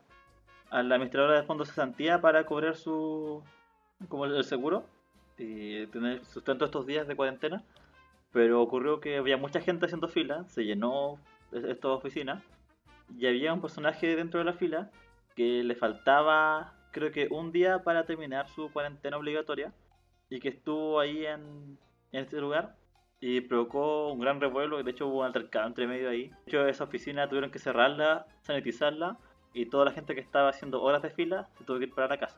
[0.69, 3.43] a la administradora de fondos de cesantía para cobrar su
[4.09, 4.85] como el seguro
[5.37, 7.63] y tener sustento estos días de cuarentena.
[8.31, 11.19] Pero ocurrió que había mucha gente haciendo fila, se llenó
[11.51, 12.43] esta oficina
[13.17, 14.91] y había un personaje dentro de la fila
[15.35, 19.73] que le faltaba creo que un día para terminar su cuarentena obligatoria
[20.29, 21.77] y que estuvo ahí en,
[22.13, 22.77] en este lugar
[23.19, 26.29] y provocó un gran revuelo, de hecho hubo un altercado entre medio ahí.
[26.29, 29.17] De hecho esa oficina tuvieron que cerrarla, sanitizarla
[29.55, 32.07] y toda la gente que estaba haciendo horas de fila se tuvo que ir para
[32.09, 32.37] la casa.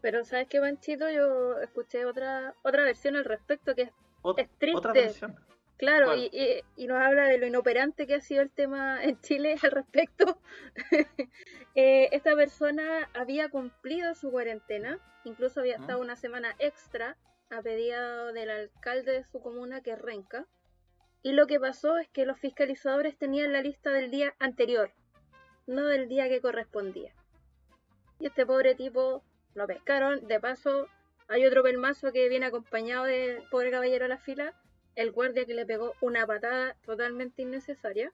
[0.00, 1.08] Pero ¿sabes qué, Panchito?
[1.10, 3.90] Yo escuché otra otra versión al respecto que es
[4.22, 4.78] Ot- Es triste.
[4.78, 5.36] Otra versión.
[5.76, 9.20] Claro, y, y- y nos habla de lo inoperante que ha sido el tema en
[9.20, 10.38] Chile al respecto.
[11.76, 15.80] Eh, esta persona había cumplido su cuarentena, incluso había ¿Mm?
[15.80, 17.16] estado una semana extra
[17.50, 20.46] a pedido del alcalde de su comuna, que es Renca.
[21.22, 24.92] Y lo que pasó es que los fiscalizadores tenían la lista del día anterior,
[25.66, 27.12] no del día que correspondía.
[28.20, 29.22] Y este pobre tipo
[29.54, 30.26] lo pescaron.
[30.26, 30.88] De paso,
[31.28, 34.54] hay otro pelmazo que viene acompañado del pobre caballero a la fila,
[34.94, 38.12] el guardia que le pegó una patada totalmente innecesaria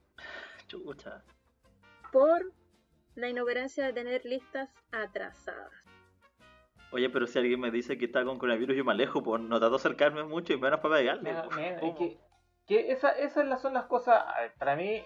[0.67, 1.23] Chucha.
[2.13, 2.53] por
[3.17, 5.73] la inoperancia de tener listas atrasadas.
[6.93, 9.59] Oye, pero si alguien me dice que está con coronavirus, yo me alejo, pues no
[9.59, 11.31] trato de acercarme mucho y menos para pegarle.
[11.33, 11.95] Mira, mira, es ¿Cómo?
[11.97, 12.19] que,
[12.67, 14.25] que esa- esas las- son las cosas.
[14.59, 15.05] Para mí,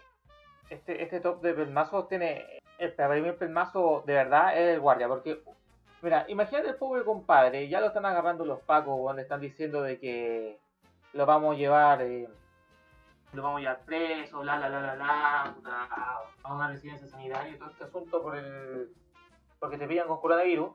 [0.71, 2.61] este, este top de pelmazos tiene.
[2.79, 5.09] El, para mí, el pelmazo de verdad es el guardia.
[5.09, 5.43] Porque,
[6.03, 7.69] mira, imagínate el pobre compadre.
[7.69, 9.03] Ya lo están agarrando los pacos.
[9.03, 10.59] Donde están diciendo de que
[11.13, 12.03] lo vamos a llevar.
[12.03, 12.29] eh,
[13.33, 15.89] lo vamos a llevar preso, la la la la la, puta,
[16.45, 18.95] a una residencia sanitaria y todo este asunto por el.
[19.59, 20.73] porque te pillan con coronavirus.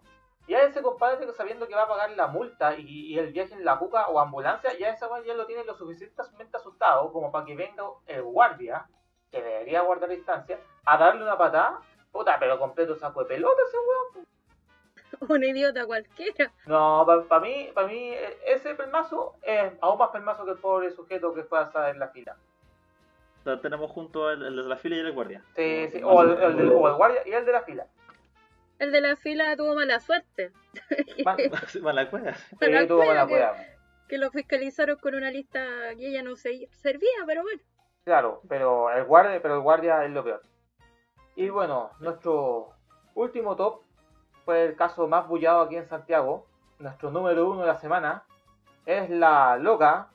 [0.48, 3.78] Ya ese compadre sabiendo que va a pagar la multa y, el viaje en la
[3.78, 7.84] cuca o ambulancia, ya esa ya lo tiene lo suficientemente asustado como para que venga
[8.08, 8.88] el guardia,
[9.32, 11.80] que debería guardar distancia, a darle una patada,
[12.12, 14.28] puta, pero completo saco de pelota ese weón.
[15.30, 16.52] Un idiota cualquiera.
[16.66, 20.92] No, para mí, para mí, eh, ese pelmazo es aún más pelmazo que el pobre
[20.92, 22.38] sujeto que fue a estar en la fila.
[23.40, 25.42] O sea, tenemos junto el, el de la fila y el guardia.
[25.56, 27.88] Sí, sí, o el, el del- o el guardia y el de la fila.
[28.80, 30.52] El de la fila tuvo mala suerte.
[31.82, 32.34] Mala cueva.
[32.62, 33.66] Mala Sí, tuvo mala cueva cueva.
[34.08, 35.60] Que lo fiscalizaron con una lista
[35.98, 37.62] que ella no se servía, pero bueno.
[38.04, 40.42] Claro, pero el guardia, pero el guardia es lo peor.
[41.36, 42.70] Y bueno, nuestro
[43.16, 43.82] último top
[44.46, 46.46] fue el caso más bullado aquí en Santiago.
[46.80, 48.24] Nuestro número uno de la semana
[48.86, 50.10] es la loca,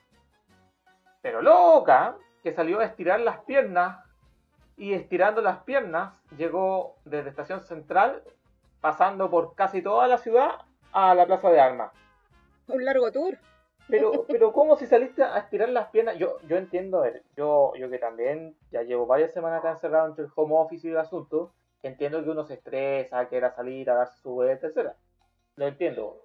[1.23, 4.05] pero loca, que salió a estirar las piernas
[4.77, 8.23] y estirando las piernas llegó desde Estación Central,
[8.81, 11.92] pasando por casi toda la ciudad a la Plaza de Armas.
[12.66, 13.38] Un largo tour.
[13.88, 16.16] Pero, pero ¿cómo si saliste a estirar las piernas?
[16.18, 20.09] Yo, yo entiendo, a ver, yo, yo que también ya llevo varias semanas acá encerrado
[20.09, 23.94] entre el home office y el asunto, entiendo que uno se estresa, quiera salir a
[23.94, 24.97] darse su vuelta, etcétera.
[25.57, 26.16] Lo entiendo.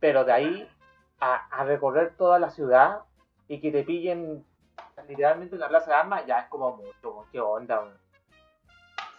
[0.00, 0.68] Pero de ahí
[1.20, 3.00] a, a recorrer toda la ciudad
[3.46, 4.44] y que te pillen
[5.06, 7.92] literalmente en la plaza de armas, ya es como mucho, qué onda.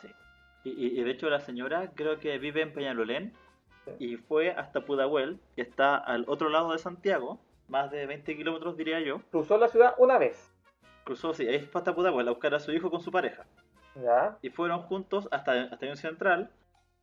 [0.02, 0.08] Sí.
[0.64, 3.34] Y, y- y de hecho la señora creo que vive en Peñalolén
[4.00, 8.78] y fue hasta Pudahuel, que está al otro lado de Santiago, más de 20 kilómetros
[8.78, 9.22] diría yo.
[9.32, 10.52] Cruzó la ciudad una vez,
[11.04, 13.46] Cruzó, sí, ahí fue hasta Pudahuel a buscar a su hijo con su pareja.
[13.96, 14.38] ¿ya?
[14.42, 16.50] Y fueron juntos hasta Estación Central,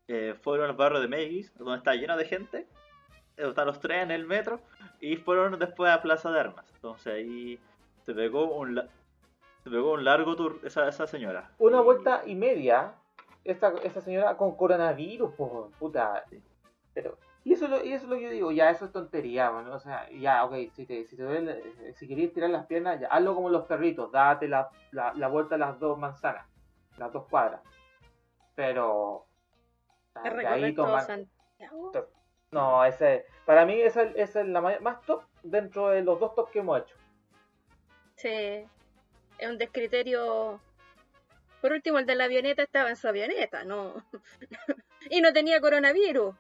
[0.09, 2.67] eh, fueron al barrio de Megis, donde está lleno de gente,
[3.37, 4.61] eh, están los trenes, el metro,
[5.01, 6.65] y fueron después a Plaza de Armas.
[6.75, 7.59] Entonces ahí
[8.05, 8.89] se pegó un, la-
[9.63, 11.51] se pegó un largo tour esa, esa señora.
[11.59, 12.95] Una Y- vuelta y media,
[13.45, 16.25] esta, esta señora con coronavirus, po, puta.
[16.95, 18.93] Pero, y eso, es lo, y eso es lo que yo digo, ya eso es
[18.93, 22.51] tontería, bueno, o sea, ya, ok, si te, si te duele, eh, si querías tirar
[22.51, 25.99] las piernas, ya, hazlo como los perritos, date la, la, la vuelta a las dos
[25.99, 26.47] manzanas,
[26.99, 27.63] las dos cuadras.
[28.55, 29.27] Pero,
[30.23, 31.93] de ahí tomar, Santiago.
[32.51, 36.35] no, ese, para mí esa, es- esa es la más top dentro de los dos
[36.35, 36.95] tops que hemos hecho.
[38.17, 38.67] Sí.
[39.39, 40.61] Es un descriterio.
[41.63, 43.95] Por último, el de la avioneta estaba en su avioneta, no.
[45.11, 46.35] y no tenía coronavirus.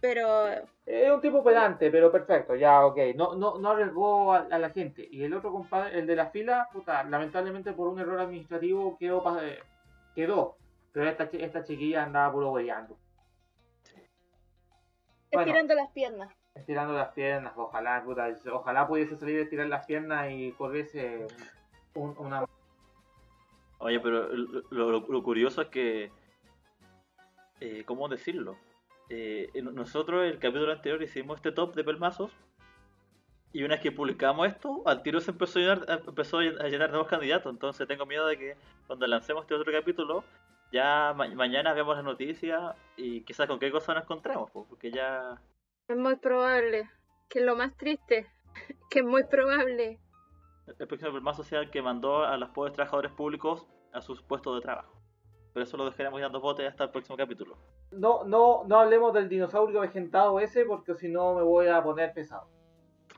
[0.00, 0.46] Pero
[0.86, 2.98] Es un tipo pedante, pero perfecto, ya, ok.
[3.16, 5.06] No, no, no arriesgó a, a la gente.
[5.10, 9.22] Y el otro compadre, el de la fila, puta, lamentablemente por un error administrativo quedó.
[9.22, 9.58] pa- eh,
[10.14, 10.56] quedó.
[10.92, 12.96] Pero esta, esta chiquilla andaba puro hueveando.
[15.30, 15.42] Bueno.
[15.46, 16.32] estirando las piernas.
[16.54, 21.26] Estirando las piernas, ojalá, puta, ojalá pudiese salir a estirar las piernas y corriese
[21.94, 22.44] un- una.
[23.78, 26.10] Oye, pero lo, lo- lo curioso es que,
[27.60, 28.56] eh, ¿cómo decirlo?
[29.10, 32.30] Eh, en- nosotros el capítulo anterior hicimos este top de pelmazos
[33.52, 36.90] y una vez que publicamos esto, al tiro se empezó a llenar, empezó a llenar
[36.90, 37.50] nuevos candidatos.
[37.52, 40.24] Entonces tengo miedo de que cuando lancemos este otro capítulo,
[40.70, 44.90] ya ma- mañana veamos las noticias y quizás con qué cosa nos encontremos, po, porque
[44.90, 45.40] ya...
[45.88, 46.90] Es muy probable.
[47.30, 48.26] Que es lo más triste.
[48.90, 49.98] Que es muy probable.
[50.78, 54.54] el próximo pelmazo sea el que mandó a los pobres trabajadores públicos a sus puestos
[54.56, 54.97] de trabajo.
[55.58, 57.56] Pero eso lo dejaremos dando botes hasta el próximo capítulo.
[57.90, 62.12] No, no, no hablemos del dinosaurio avejentado ese, porque si no me voy a poner
[62.14, 62.46] pesado.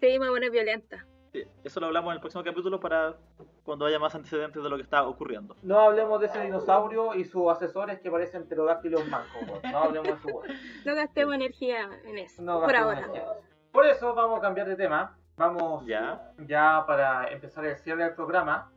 [0.01, 1.05] Sí, me pone violenta.
[1.35, 3.15] Sí, eso lo hablamos en el próximo capítulo para
[3.63, 5.55] cuando haya más antecedentes de lo que está ocurriendo.
[5.63, 9.63] No hablemos de ese dinosaurio y sus asesores que parecen pterodáctilos mancos.
[9.71, 10.41] No hablemos de su.
[10.87, 12.41] No gastemos energía en eso.
[12.43, 13.01] No por ahora.
[13.01, 13.27] energía.
[13.71, 15.15] Por eso vamos a cambiar de tema.
[15.37, 16.33] Vamos Ya.
[16.39, 18.73] ya para empezar el cierre del programa.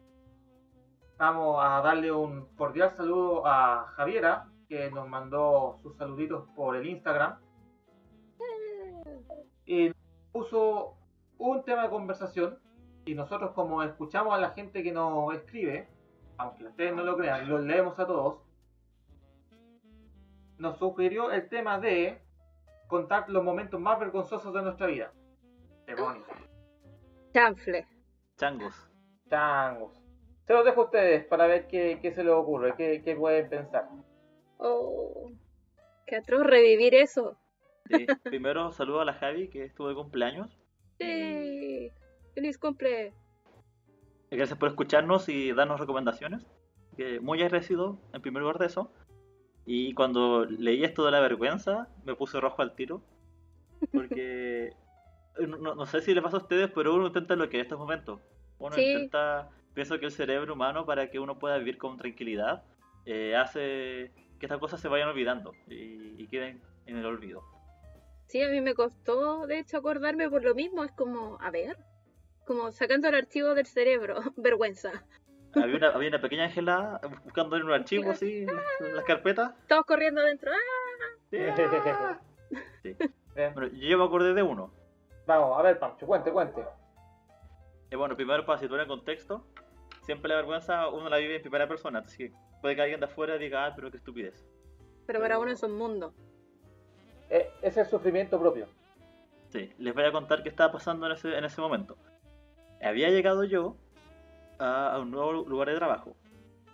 [1.18, 6.88] Vamos a darle un cordial saludo a Javiera, que nos mandó sus saluditos por el
[6.88, 7.40] Instagram.
[9.66, 9.92] Y
[10.32, 10.98] puso
[11.38, 12.60] un tema de conversación
[13.06, 15.88] y nosotros como escuchamos a la gente que nos escribe,
[16.38, 18.40] aunque ustedes no lo crean, lo leemos a todos,
[20.58, 22.22] nos sugirió el tema de
[22.88, 25.12] contar los momentos más vergonzosos de nuestra vida.
[25.86, 26.28] Demonios.
[27.34, 27.88] Chanfle.
[28.38, 28.90] Changos.
[29.30, 30.03] Changos.
[30.48, 33.50] Se los dejo a ustedes para ver qué, qué se les ocurre, qué, qué pueden
[33.50, 33.88] pensar.
[34.58, 35.32] Oh,
[36.06, 37.38] qué atroz revivir eso.
[37.90, 38.06] Sí.
[38.24, 40.58] Primero saludo a la Javi que estuvo de cumpleaños.
[41.00, 41.92] Sí.
[42.34, 43.14] Feliz cumple.
[44.32, 46.46] Gracias por escucharnos y darnos recomendaciones.
[46.98, 48.92] Que muy agradecido en primer lugar de eso.
[49.66, 53.02] Y cuando leí esto de la vergüenza, me puse rojo al tiro.
[53.92, 54.72] Porque
[55.48, 57.80] no, no sé si le pasa a ustedes, pero uno intenta lo que en estos
[57.80, 58.20] momentos.
[58.60, 58.82] Uno Sí.
[58.92, 62.64] intenta, pienso que el cerebro humano, para que uno pueda vivir con tranquilidad,
[63.06, 67.44] eh, hace que estas cosas se vayan olvidando y, y queden en el olvido.
[68.28, 70.84] Sí, a mí me costó, de hecho, acordarme por lo mismo.
[70.84, 71.78] Es como, a ver,
[72.46, 74.20] como sacando el archivo del cerebro.
[74.38, 75.04] Vergüenza.
[75.56, 78.48] Había una, había una pequeña Ángela buscando en un archivo así,
[78.80, 79.54] en las carpetas.
[79.68, 80.52] Todos corriendo adentro.
[80.52, 81.14] ¡Ah!
[81.30, 81.38] Sí.
[83.36, 83.54] Bien.
[83.54, 84.72] Bueno, yo me acordé de uno.
[85.26, 86.64] Vamos, a ver, Pancho, cuente, cuente.
[87.90, 89.46] Eh, bueno, primero para situar en contexto,
[90.04, 93.06] siempre la vergüenza uno la vive en primera persona, así que puede que alguien de
[93.08, 94.46] afuera diga, ah, pero qué estupidez.
[95.06, 96.14] Pero para uno es un mundo.
[97.30, 98.68] Eh, es el sufrimiento propio.
[99.50, 101.98] Sí, les voy a contar qué estaba pasando en ese, en ese momento.
[102.82, 103.76] Había llegado yo
[104.60, 106.16] a, a un nuevo lugar de trabajo.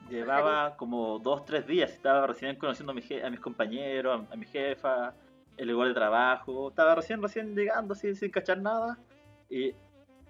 [0.09, 4.33] Llevaba como dos, tres días, estaba recién conociendo a, mi je- a mis compañeros, a,
[4.33, 5.13] a mi jefa,
[5.57, 6.69] el lugar de trabajo.
[6.69, 8.97] Estaba recién, recién llegando, así, sin cachar nada.
[9.49, 9.75] Y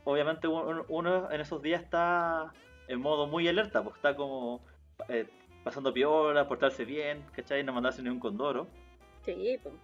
[0.03, 2.51] obviamente uno, uno en esos días está
[2.89, 4.61] en modo muy alerta, pues está como
[5.07, 5.27] eh,
[5.63, 7.63] pasando piola, portarse bien, ¿cachai?
[7.63, 8.67] No mandarse ni un condoro.
[9.23, 9.75] Sí, pues.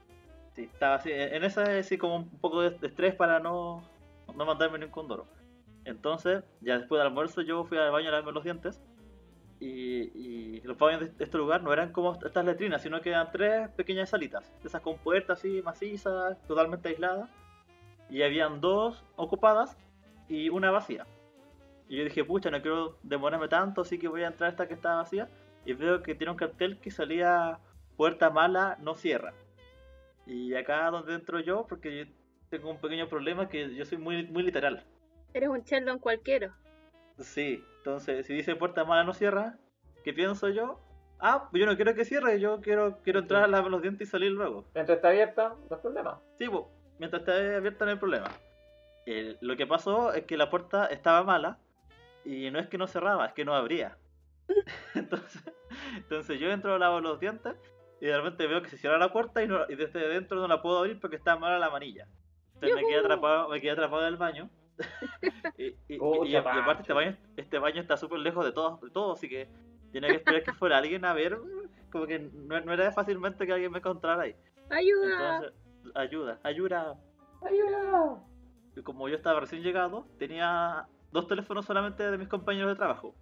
[0.56, 3.84] Sí, estaba así, en esa sí como un poco de estrés para no,
[4.36, 5.28] no mandarme ni un condoro.
[5.84, 8.82] Entonces, ya después del almuerzo yo fui al baño a lavarme los dientes
[9.60, 13.32] y, y los baños de este lugar no eran como estas letrinas, sino que eran
[13.32, 17.30] tres pequeñas salitas, esas con puertas así macizas, totalmente aisladas,
[18.10, 19.78] y habían dos ocupadas
[20.28, 21.06] y una vacía.
[21.88, 24.68] Y yo dije, pucha, no quiero demorarme tanto, así que voy a entrar a esta
[24.68, 25.30] que está vacía,
[25.66, 27.60] y veo que tiene un cartel que salía
[27.98, 29.34] puerta mala, no cierra.
[30.26, 32.12] Y acá donde entro yo, porque yo
[32.50, 34.84] tengo un pequeño problema que yo soy muy, muy literal.
[35.34, 36.56] Eres un Sheldon cualquiera.
[37.20, 39.58] Sí, entonces si dice puerta mala no cierra,
[40.04, 40.80] ¿qué pienso yo?
[41.20, 44.08] Ah, pues yo no quiero que cierre, yo quiero, quiero entrar a lavar los dientes
[44.08, 44.66] y salir luego.
[44.74, 46.22] Mientras está abierta, no hay problema.
[46.38, 46.64] Sí, pues,
[47.00, 48.28] mientras esté abierta no hay problema.
[49.06, 51.60] El- lo que pasó es que la puerta estaba mala
[52.26, 53.98] y no es que no cerraba, es que no abría.
[54.96, 55.44] entonces,
[55.96, 57.56] entonces yo entro a lavar los dientes
[58.02, 60.48] y de repente veo que se cierra la puerta y, no- y desde dentro no
[60.48, 62.08] la puedo abrir porque está mala la manilla.
[62.56, 64.50] Entonces me quedé atrapado, me quedé atrapado en el baño.
[65.58, 68.80] y, y- y- Pucha, y aparte este baño, este baño está súper lejos de todo,
[68.82, 69.50] de todo, así que
[69.92, 71.38] tenía que esperar que fuera alguien a ver,
[71.92, 74.36] como que no, no era fácilmente que alguien me encontrara ahí.
[74.70, 75.36] ¡Ayuda!
[75.38, 75.54] Entonces,
[75.96, 76.96] ayuda, ayuda.
[77.42, 78.22] ¡Ayuda!
[78.76, 83.16] Y como yo estaba recién llegado, tenía dos teléfonos solamente de mis compañeros de trabajo,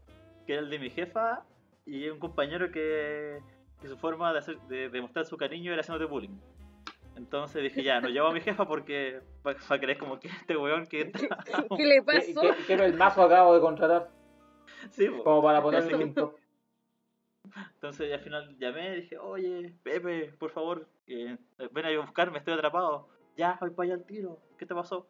[0.46, 1.46] que era el de mi jefa
[1.86, 3.40] y un compañero que,
[3.82, 6.38] que su forma de, hacer, de demostrar su cariño era haciéndote bullying.
[7.16, 10.88] Entonces dije, ya, no llevo a mi jefa porque para creer como que este weón
[10.88, 11.38] que entra...
[11.78, 12.42] ¿Qué le ¿Qué, pasó?
[12.42, 14.10] qué, qué el mazo acabo de contratar?
[14.90, 15.24] Sí, po.
[15.24, 16.36] Como para ponerle quinto.
[17.76, 21.38] Entonces al final llamé y dije, oye, Pepe, por favor, eh,
[21.72, 23.08] ven a buscarme, estoy atrapado.
[23.38, 24.40] Ya, voy para allá al tiro.
[24.58, 25.08] ¿Qué te pasó?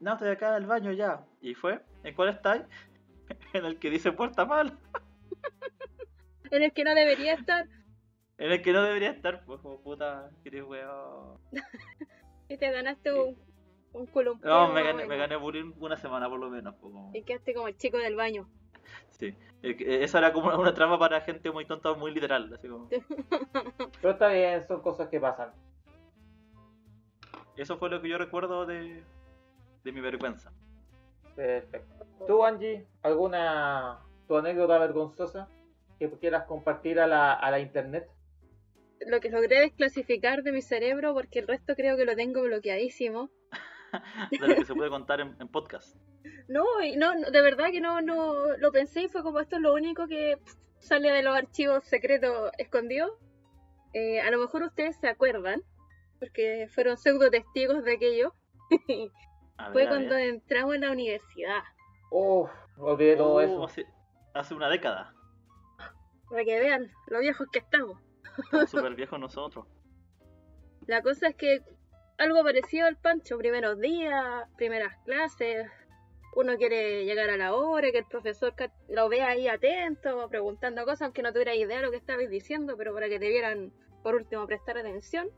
[0.00, 1.24] No, estoy acá en el baño ya.
[1.40, 1.80] ¿Y fue?
[2.04, 2.62] ¿En cuál estáis?
[3.54, 4.78] en el que dice puerta mal.
[6.52, 7.66] En el que no debería estar.
[8.38, 11.38] En el que no debería estar, pues como puta, que eres weón.
[12.48, 13.36] Y te ganaste un,
[13.92, 14.48] un columpio.
[14.48, 16.72] No, me gané, me gané bullying una semana por lo menos.
[16.76, 18.48] pues, como- Y quedaste como el chico del baño.
[19.10, 19.34] Sí.
[19.64, 22.52] Eh, Eso era como una, una trama para gente muy tonta, muy literal.
[22.54, 22.88] Así como.
[22.88, 25.50] Pero está bien, son cosas que pasan.
[27.56, 29.02] Eso fue lo que yo recuerdo de,
[29.86, 30.52] de mi vergüenza.
[31.34, 32.06] Perfecto.
[32.26, 35.48] ¿Tú, Angie, alguna tu anécdota vergonzosa
[35.98, 38.10] que quieras compartir a la, a la internet?
[39.06, 43.30] Lo que logré desclasificar de mi cerebro, porque el resto creo que lo tengo bloqueadísimo.
[44.30, 45.96] De lo que se puede contar en, en podcast.
[46.48, 49.62] No, y no, de verdad que no, no lo pensé y fue como esto es
[49.62, 50.38] lo único que
[50.80, 53.12] sale de los archivos secretos escondidos.
[53.92, 55.62] Eh, a lo mejor ustedes se acuerdan,
[56.18, 58.34] porque fueron pseudo testigos de aquello.
[59.58, 60.28] A Fue cuando ver.
[60.28, 61.62] entramos en la universidad.
[62.10, 63.64] Uf, olvidé todo Oh, eso.
[63.64, 63.86] Hace,
[64.34, 65.14] hace una década.
[66.30, 67.98] Para que vean lo viejos que estamos.
[68.44, 69.66] Estamos súper viejos nosotros.
[70.86, 71.60] La cosa es que
[72.18, 75.66] algo parecido al Pancho, primeros días, primeras clases,
[76.34, 78.54] uno quiere llegar a la hora, que el profesor
[78.88, 82.76] lo vea ahí atento, preguntando cosas, aunque no tuviera idea de lo que estabais diciendo,
[82.76, 85.28] pero para que te vieran, por último, prestar atención.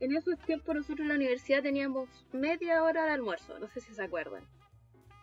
[0.00, 3.92] En esos tiempos nosotros en la universidad teníamos media hora de almuerzo, no sé si
[3.92, 4.44] se acuerdan.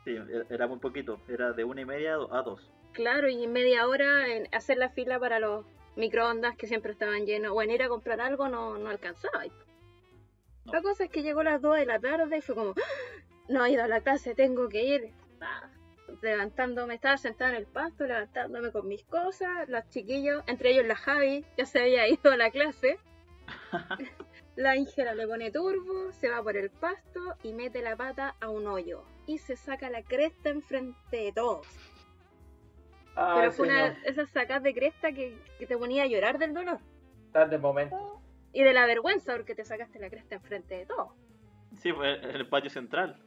[0.05, 2.71] Sí, e-, era muy poquito, era de una y media a dos.
[2.93, 5.65] Claro, y media hora en hacer la fila para los
[5.95, 9.45] microondas que siempre estaban llenos, o en ir a comprar algo no, no alcanzaba.
[10.65, 13.23] La cosa es que llegó a las 2 de la tarde y fue como, ¡Ah!
[13.49, 15.13] no he ido a la clase, tengo que ir.
[15.41, 15.71] Ah,
[16.21, 20.95] levantándome, estaba sentada en el pasto, levantándome con mis cosas, los chiquillos, entre ellos la
[20.95, 22.99] Javi, ya se había ido a la clase.
[24.57, 28.49] la Ingela le pone turbo, se va por el pasto y mete la pata a
[28.49, 29.03] un hoyo.
[29.27, 31.67] Y se saca la cresta enfrente de todos.
[33.15, 36.79] Pero fue una de esas sacas de cresta que, te ponía a llorar del dolor.
[37.31, 38.19] Tarde momento.
[38.51, 41.11] Y de la vergüenza porque te sacaste la cresta enfrente de todos.
[41.77, 43.21] Sí, fue en el patio central.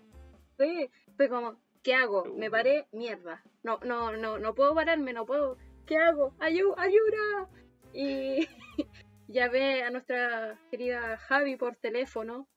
[0.58, 2.24] Sí, fue como, ¿qué hago?
[2.24, 3.40] Me paré, mierda.
[3.62, 5.58] No, no, no, no puedo pararme, no puedo.
[5.86, 6.34] ¿Qué hago?
[6.40, 6.74] ¡Ayuda!
[6.76, 7.48] ¡Ayuda!
[7.92, 8.48] Y
[9.30, 12.48] llamé a nuestra querida Javi por teléfono.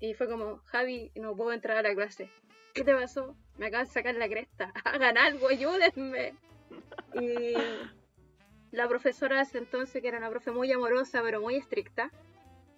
[0.00, 2.30] Y fue como, Javi, no puedo entrar a la clase.
[2.74, 3.36] ¿Qué te pasó?
[3.56, 4.72] Me acaban de sacar la cresta.
[4.84, 6.34] Hagan algo, ayúdenme.
[7.20, 7.54] Y
[8.72, 12.10] la profesora de ese entonces, que era una profe muy amorosa, pero muy estricta,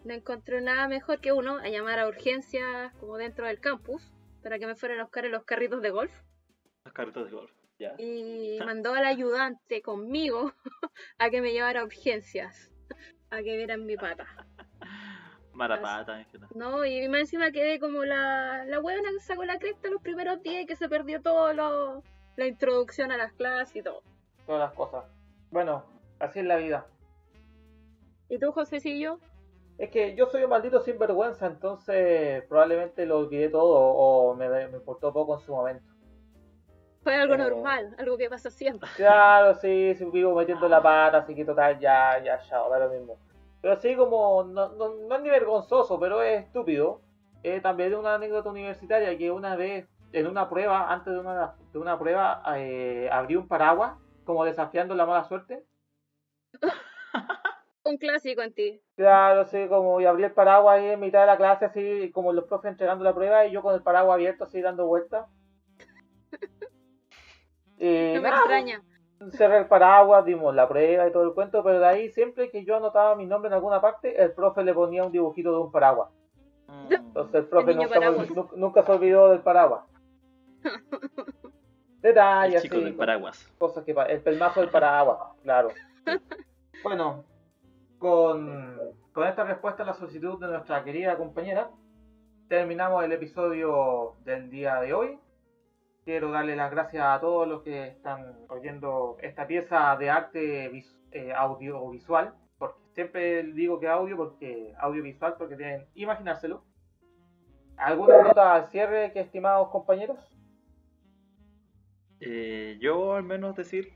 [0.04, 4.12] no encontró nada mejor que uno a llamar a urgencias como dentro del campus
[4.42, 6.12] para que me fueran a buscar en los carritos de golf.
[6.84, 7.94] Los carritos de golf, ya.
[7.96, 10.52] Y mandó al ayudante conmigo
[11.18, 12.74] a que me llevara a urgencias,
[13.30, 14.26] a que vieran mi pata.
[15.53, 19.89] Mala pata, No, y más encima quedé como la, la buena que sacó la cresta
[19.89, 22.03] los primeros días y que se perdió todo lo,
[22.37, 24.03] la introducción a las clases y todo.
[24.47, 25.05] Todas las cosas.
[25.51, 25.85] Bueno,
[26.18, 26.87] así es la vida.
[28.28, 29.20] ¿Y tú, Josécillo?
[29.78, 34.76] Es que yo soy un maldito sinvergüenza, entonces probablemente lo olvidé todo o me, me
[34.76, 35.93] importó poco en su momento.
[37.05, 38.88] Fue algo normal, algo que pasa siempre.
[38.96, 42.88] Claro, sí, sí, vivo metiendo la pata, así que total, ya, ya, ya, da lo
[42.88, 43.18] mismo.
[43.61, 47.02] Pero así como, no, no, es ni vergonzoso, pero es estúpido.
[47.42, 51.78] Eh, también una anécdota universitaria que una vez, en una prueba, antes de una, de
[51.78, 55.62] una prueba, eh, abrí un paraguas como desafiando la mala suerte.
[57.84, 58.82] un clásico en ti.
[58.96, 62.32] Claro, sí, como y abrí el paraguas ahí en mitad de la clase, así como
[62.32, 65.26] los profes entregando la prueba y yo con el paraguas abierto, así dando vueltas.
[67.85, 68.82] No me extraña.
[69.32, 72.64] Cerré el paraguas, dimos la prueba y todo el cuento, pero de ahí siempre que
[72.64, 75.72] yo anotaba mi nombre en alguna parte, el profe le ponía un dibujito de un
[75.72, 76.11] paraguas.
[76.91, 78.01] Entonces el profe nunca,
[78.57, 79.85] nunca, se olvidó del paraguas.
[82.03, 82.57] Detalles.
[82.57, 83.51] El chico del paraguas.
[83.59, 85.68] Cosas que el pelmazo del paraguas, claro.
[86.82, 87.24] Bueno,
[87.99, 88.78] con,
[89.12, 91.70] con esta respuesta a la solicitud de nuestra querida compañera,
[92.49, 95.18] terminamos el episodio del día de hoy.
[96.05, 101.32] Quiero darle las gracias a todos los que están oyendo esta pieza de arte eh,
[101.32, 106.62] audiovisual, porque siempre digo que audio porque audiovisual porque tienen imaginárselo.
[107.76, 110.18] ¿Alguna nota al cierre que estimados compañeros?
[112.20, 113.92] Eh, yo al menos decir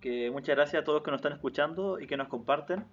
[0.00, 2.86] que muchas gracias a todos que nos están escuchando y que nos comparten.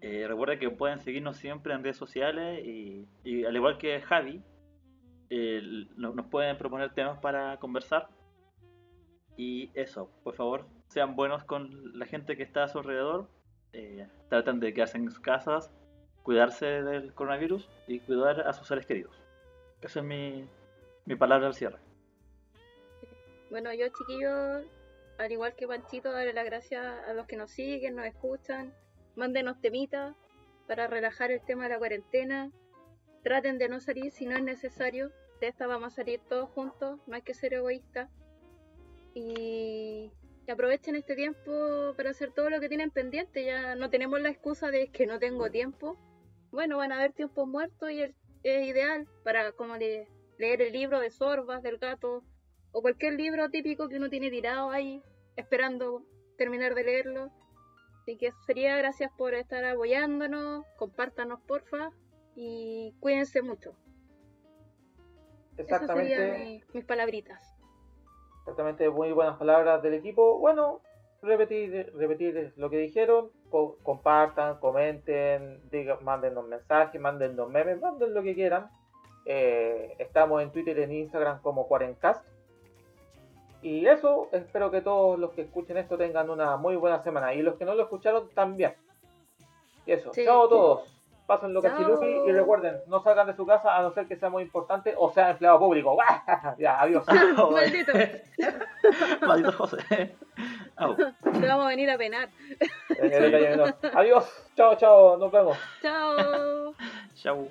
[0.00, 4.42] Eh, recuerden que pueden seguirnos siempre en redes sociales y, al igual que Javi,
[5.30, 5.60] eh,
[5.96, 8.08] nos pueden proponer temas para conversar.
[9.36, 13.28] Y eso, por favor, sean buenos con la gente que está a su alrededor.
[13.72, 15.70] Eh, traten de quedarse en sus casas,
[16.22, 19.22] cuidarse del coronavirus y cuidar a sus seres queridos.
[19.82, 20.48] Esa es mi,
[21.04, 21.78] mi palabra al cierre.
[23.50, 24.64] Bueno, yo chiquillos,
[25.18, 28.72] al igual que Panchito, darle las gracias a los que nos siguen, nos escuchan.
[29.14, 30.16] Mándenos temitas
[30.66, 32.50] para relajar el tema de la cuarentena.
[33.26, 35.10] Traten de no salir si no es necesario.
[35.40, 38.08] De esta vamos a salir todos juntos, no hay que ser egoístas.
[39.14, 40.12] Y,
[40.48, 43.44] aprovechen este tiempo para hacer todo lo que tienen pendiente.
[43.44, 45.98] Ya no tenemos la excusa de que no tengo tiempo.
[46.52, 48.14] Bueno, van a haber tiempos muertos y es,
[48.44, 50.06] ideal para como leer
[50.38, 52.22] el libro de Sorbas, del gato,
[52.70, 55.02] o cualquier libro típico que uno tiene tirado ahí,
[55.34, 56.06] esperando
[56.38, 57.32] terminar de leerlo.
[58.02, 61.90] Así que sería, gracias por estar apoyándonos, compártanos porfa
[62.36, 63.74] y cuídense mucho.
[65.56, 66.12] Exactamente.
[66.12, 67.56] Esas serían mis, palabritas.
[68.40, 70.38] Exactamente, muy buenas palabras del equipo.
[70.38, 70.82] Bueno,
[71.22, 73.30] repetir, repetir lo que dijeron,
[73.82, 78.70] compartan, comenten, digan, mándennos mensajes, mándennos memes, manden lo que quieran.
[79.24, 82.24] Eh, estamos en Twitter y en Instagram como Cuarencast.
[83.62, 87.34] Y eso, espero que todos los que escuchen esto tengan una muy buena semana.
[87.34, 88.74] Y los que no lo escucharon también.
[89.86, 90.95] Y eso, chao a todos.
[91.26, 91.72] Pásenlo Chao.
[91.72, 94.94] cachilupi y recuerden, no salgan de su casa a no ser que sea muy importante
[94.96, 95.96] o sea empleado público.
[96.58, 97.04] ya, adiós.
[97.52, 97.92] Maldito.
[99.26, 100.16] Maldito José.
[100.76, 100.94] Au.
[100.94, 102.28] Te vamos a venir a penar.
[103.94, 105.58] Adiós, chao, chao, nos vemos.
[105.82, 106.74] Chao.
[107.14, 107.48] Chau.